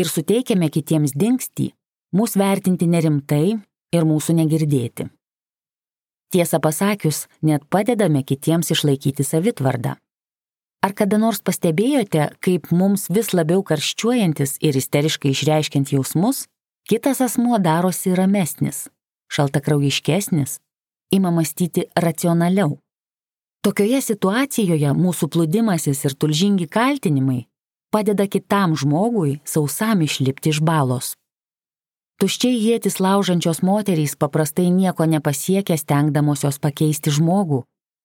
ir 0.00 0.08
suteikiame 0.08 0.70
kitiems 0.72 1.12
dingstį, 1.12 1.72
mūsų 2.16 2.40
vertinti 2.40 2.88
nerimtai 2.88 3.58
ir 3.92 4.06
mūsų 4.08 4.36
negirdėti. 4.38 5.08
Tiesą 6.34 6.60
pasakius, 6.60 7.26
net 7.42 7.64
padedame 7.72 8.22
kitiems 8.22 8.70
išlaikyti 8.74 9.24
savitvardą. 9.24 9.96
Ar 10.84 10.94
kada 10.94 11.18
nors 11.18 11.40
pastebėjote, 11.42 12.28
kaip 12.44 12.70
mums 12.70 13.08
vis 13.10 13.32
labiau 13.34 13.64
karščiuojantis 13.66 14.58
ir 14.62 14.78
isteriškai 14.78 15.32
išreiškiant 15.34 15.92
jausmus, 15.96 16.44
kitas 16.88 17.22
asmuo 17.24 17.58
darosi 17.58 18.14
ramesnis, 18.14 18.86
šaltakraujiškesnis, 19.32 20.60
ima 21.10 21.32
mąstyti 21.34 21.88
racionaliau? 21.96 22.78
Tokioje 23.66 24.00
situacijoje 24.12 24.94
mūsų 24.94 25.32
plūdimasis 25.34 26.04
ir 26.06 26.14
tulžingi 26.14 26.68
kaltinimai 26.70 27.48
padeda 27.90 28.26
kitam 28.26 28.76
žmogui 28.76 29.40
sausam 29.44 30.02
išlipti 30.02 30.52
iš 30.52 30.60
balos. 30.60 31.14
Tuščiai 32.18 32.56
jėtis 32.58 32.96
laužančios 32.98 33.60
moterys 33.62 34.16
paprastai 34.18 34.72
nieko 34.74 35.04
nepasiekia 35.06 35.76
stengdamosios 35.78 36.56
pakeisti 36.58 37.12
žmogų, 37.14 37.60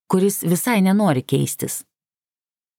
kuris 0.06 0.44
visai 0.46 0.84
nenori 0.86 1.24
keistis. 1.26 1.80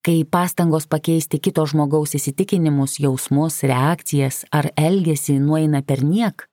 Kai 0.06 0.20
pastangos 0.30 0.84
pakeisti 0.86 1.40
kito 1.42 1.64
žmogaus 1.66 2.14
įsitikinimus, 2.14 3.00
jausmus, 3.02 3.56
reakcijas 3.66 4.44
ar 4.54 4.68
elgesį 4.78 5.40
nueina 5.42 5.80
per 5.82 6.04
niek, 6.06 6.44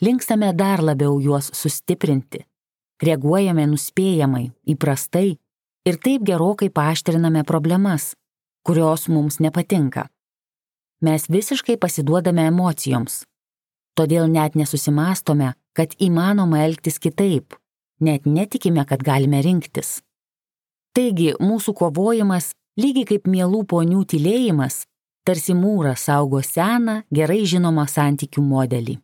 linkstame 0.00 0.48
dar 0.56 0.80
labiau 0.80 1.18
juos 1.20 1.50
sustiprinti. 1.52 2.46
Reaguojame 3.04 3.66
nuspėjamai, 3.68 4.46
įprastai 4.64 5.26
ir 5.84 5.98
taip 6.00 6.24
gerokai 6.24 6.70
paaštriname 6.72 7.42
problemas, 7.44 8.14
kurios 8.64 9.10
mums 9.12 9.42
nepatinka. 9.44 10.06
Mes 11.04 11.28
visiškai 11.28 11.76
pasiduodame 11.76 12.46
emocijoms. 12.48 13.26
Todėl 13.98 14.30
net 14.32 14.54
nesusimastome, 14.56 15.52
kad 15.76 15.92
įmanoma 16.00 16.62
elgtis 16.64 16.98
kitaip, 17.02 17.56
net 18.00 18.24
netikime, 18.26 18.84
kad 18.88 19.04
galime 19.04 19.42
rinktis. 19.44 20.00
Taigi 20.96 21.32
mūsų 21.40 21.74
kovojimas, 21.76 22.52
lygiai 22.80 23.08
kaip 23.12 23.28
mielų 23.28 23.62
ponių 23.68 24.04
tylėjimas, 24.08 24.82
tarsi 25.24 25.54
mūras 25.56 26.08
saugo 26.08 26.42
seną, 26.44 27.02
gerai 27.12 27.42
žinomą 27.48 27.86
santykių 27.88 28.44
modelį. 28.44 28.98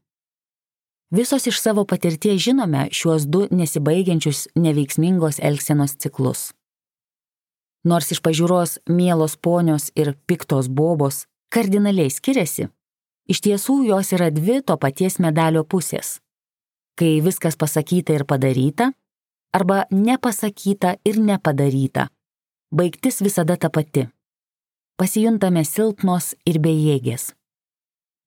Visos 1.15 1.47
iš 1.49 1.61
savo 1.61 1.87
patirties 1.89 2.43
žinome 2.45 2.89
šiuos 2.93 3.25
du 3.33 3.47
nesibaigiančius 3.49 4.49
neveiksmingos 4.57 5.39
elgsenos 5.41 5.97
ciklus. 5.97 6.51
Nors 7.89 8.11
iš 8.13 8.21
pažiūros 8.21 8.77
mielos 8.91 9.39
ponios 9.41 9.89
ir 9.97 10.13
piktos 10.29 10.69
bobos 10.69 11.23
kardinaliai 11.55 12.13
skiriasi, 12.13 12.69
iš 13.29 13.43
tiesų 13.45 13.83
jos 13.89 14.13
yra 14.17 14.31
dvi 14.35 14.61
to 14.63 14.77
paties 14.77 15.19
medalio 15.23 15.65
pusės. 15.65 16.19
Kai 16.99 17.21
viskas 17.23 17.57
pasakyta 17.57 18.17
ir 18.17 18.25
padaryta, 18.27 18.91
arba 19.55 19.85
nepasakyta 19.91 20.97
ir 21.05 21.21
nepadaryta, 21.23 22.09
baigtis 22.75 23.23
visada 23.23 23.57
ta 23.57 23.71
pati. 23.71 24.09
Pasijuntame 24.99 25.63
silpnos 25.65 26.35
ir 26.47 26.59
bejėgės. 26.59 27.33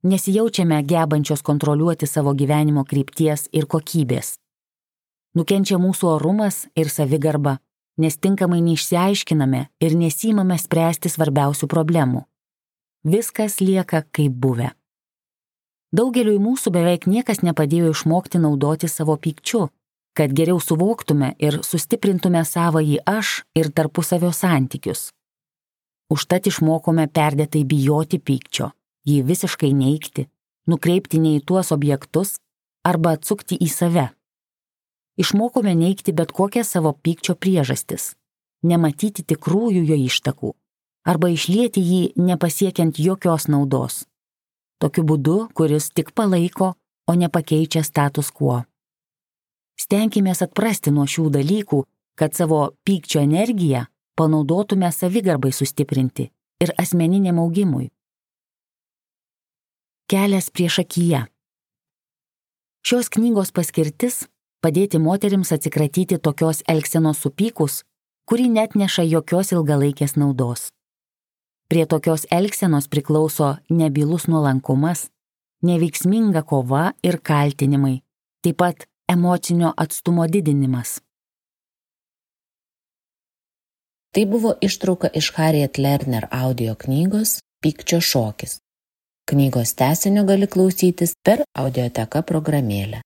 Nesijaučiame 0.07 0.79
gebančios 0.87 1.43
kontroliuoti 1.43 2.07
savo 2.07 2.31
gyvenimo 2.33 2.85
krypties 2.87 3.49
ir 3.51 3.67
kokybės. 3.67 4.37
Nukenčia 5.35 5.77
mūsų 5.77 6.07
orumas 6.15 6.63
ir 6.75 6.89
savigarba 6.89 7.59
nes 8.01 8.17
tinkamai 8.17 8.61
neišsiaiškiname 8.65 9.61
ir 9.83 9.95
nesimame 9.97 10.57
spręsti 10.59 11.11
svarbiausių 11.11 11.69
problemų. 11.71 12.25
Viskas 13.05 13.59
lieka 13.61 14.03
kaip 14.15 14.33
buvę. 14.43 14.71
Daugeliui 15.91 16.39
mūsų 16.39 16.71
beveik 16.71 17.03
niekas 17.03 17.41
nepadėjo 17.43 17.89
išmokti 17.91 18.39
naudoti 18.39 18.87
savo 18.87 19.17
pykčiu, 19.19 19.65
kad 20.15 20.31
geriau 20.31 20.59
suvoktume 20.63 21.33
ir 21.43 21.57
sustiprintume 21.67 22.43
savąjį 22.47 23.01
aš 23.03 23.41
ir 23.59 23.67
tarpusavio 23.75 24.29
santykius. 24.31 25.09
Užtat 26.11 26.47
išmokome 26.47 27.09
perdėtai 27.11 27.63
bijoti 27.67 28.19
pykčio, 28.23 28.69
jį 29.03 29.17
visiškai 29.27 29.73
neikti, 29.75 30.29
nukreipti 30.71 31.19
ne 31.19 31.35
į 31.39 31.43
tuos 31.43 31.71
objektus 31.75 32.37
arba 32.87 33.17
atsukti 33.17 33.57
į 33.59 33.67
save. 33.71 34.05
Išmokome 35.19 35.75
neikti 35.75 36.15
bet 36.15 36.31
kokią 36.31 36.63
savo 36.67 36.93
pykčio 36.95 37.35
priežastis, 37.35 38.13
nematyti 38.63 39.27
tikrųjų 39.27 39.83
jo 39.91 39.99
ištakų 40.07 40.53
arba 41.03 41.31
išlieti 41.33 41.83
jį 41.83 42.01
nepasiekiant 42.15 42.99
jokios 43.01 43.49
naudos 43.51 44.05
tokiu 44.81 45.05
būdu, 45.05 45.37
kuris 45.53 45.91
tik 45.95 46.11
palaiko, 46.17 46.73
o 47.07 47.13
nepakeičia 47.13 47.83
status 47.83 48.31
quo. 48.31 48.61
Stenkime 49.79 50.33
atprasti 50.45 50.91
nuo 50.91 51.07
šių 51.09 51.29
dalykų, 51.37 51.79
kad 52.19 52.35
savo 52.37 52.61
pykčio 52.85 53.21
energiją 53.23 53.85
panaudotume 54.17 54.91
savigarbai 54.91 55.51
sustiprinti 55.51 56.29
ir 56.61 56.73
asmeniniam 56.77 57.39
augimui. 57.41 57.89
Kelias 60.11 60.49
prieš 60.51 60.81
akiją. 60.83 61.25
Šios 62.85 63.09
knygos 63.13 63.51
paskirtis- 63.55 64.27
padėti 64.63 64.99
moterims 64.99 65.51
atsikratyti 65.55 66.19
tokios 66.19 66.61
elgsenos 66.67 67.17
supykus, 67.23 67.83
kuri 68.25 68.49
net 68.49 68.75
neša 68.75 69.03
jokios 69.07 69.51
ilgalaikės 69.51 70.17
naudos. 70.17 70.69
Prie 71.71 71.85
tokios 71.85 72.27
elgsenos 72.31 72.87
priklauso 72.91 73.55
nebylus 73.69 74.27
nuolankumas, 74.27 75.07
neveiksminga 75.63 76.41
kova 76.43 76.91
ir 77.03 77.17
kaltinimai, 77.23 78.01
taip 78.43 78.57
pat 78.59 78.83
emocinio 79.13 79.71
atstumo 79.77 80.25
didinimas. 80.33 80.99
Tai 84.11 84.25
buvo 84.25 84.51
ištrauka 84.67 85.07
iš 85.15 85.31
Harriet 85.37 85.77
Lerner 85.77 86.27
audio 86.31 86.75
knygos 86.75 87.39
Pykčio 87.63 88.01
šokis. 88.01 88.59
Knygos 89.31 89.73
tesinio 89.79 90.23
gali 90.27 90.47
klausytis 90.51 91.15
per 91.23 91.45
audioteka 91.55 92.19
programėlę. 92.21 92.99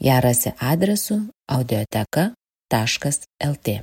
Ja 0.00 0.20
rasi 0.24 0.56
adresu 0.72 1.20
audioteka.lt. 1.52 3.80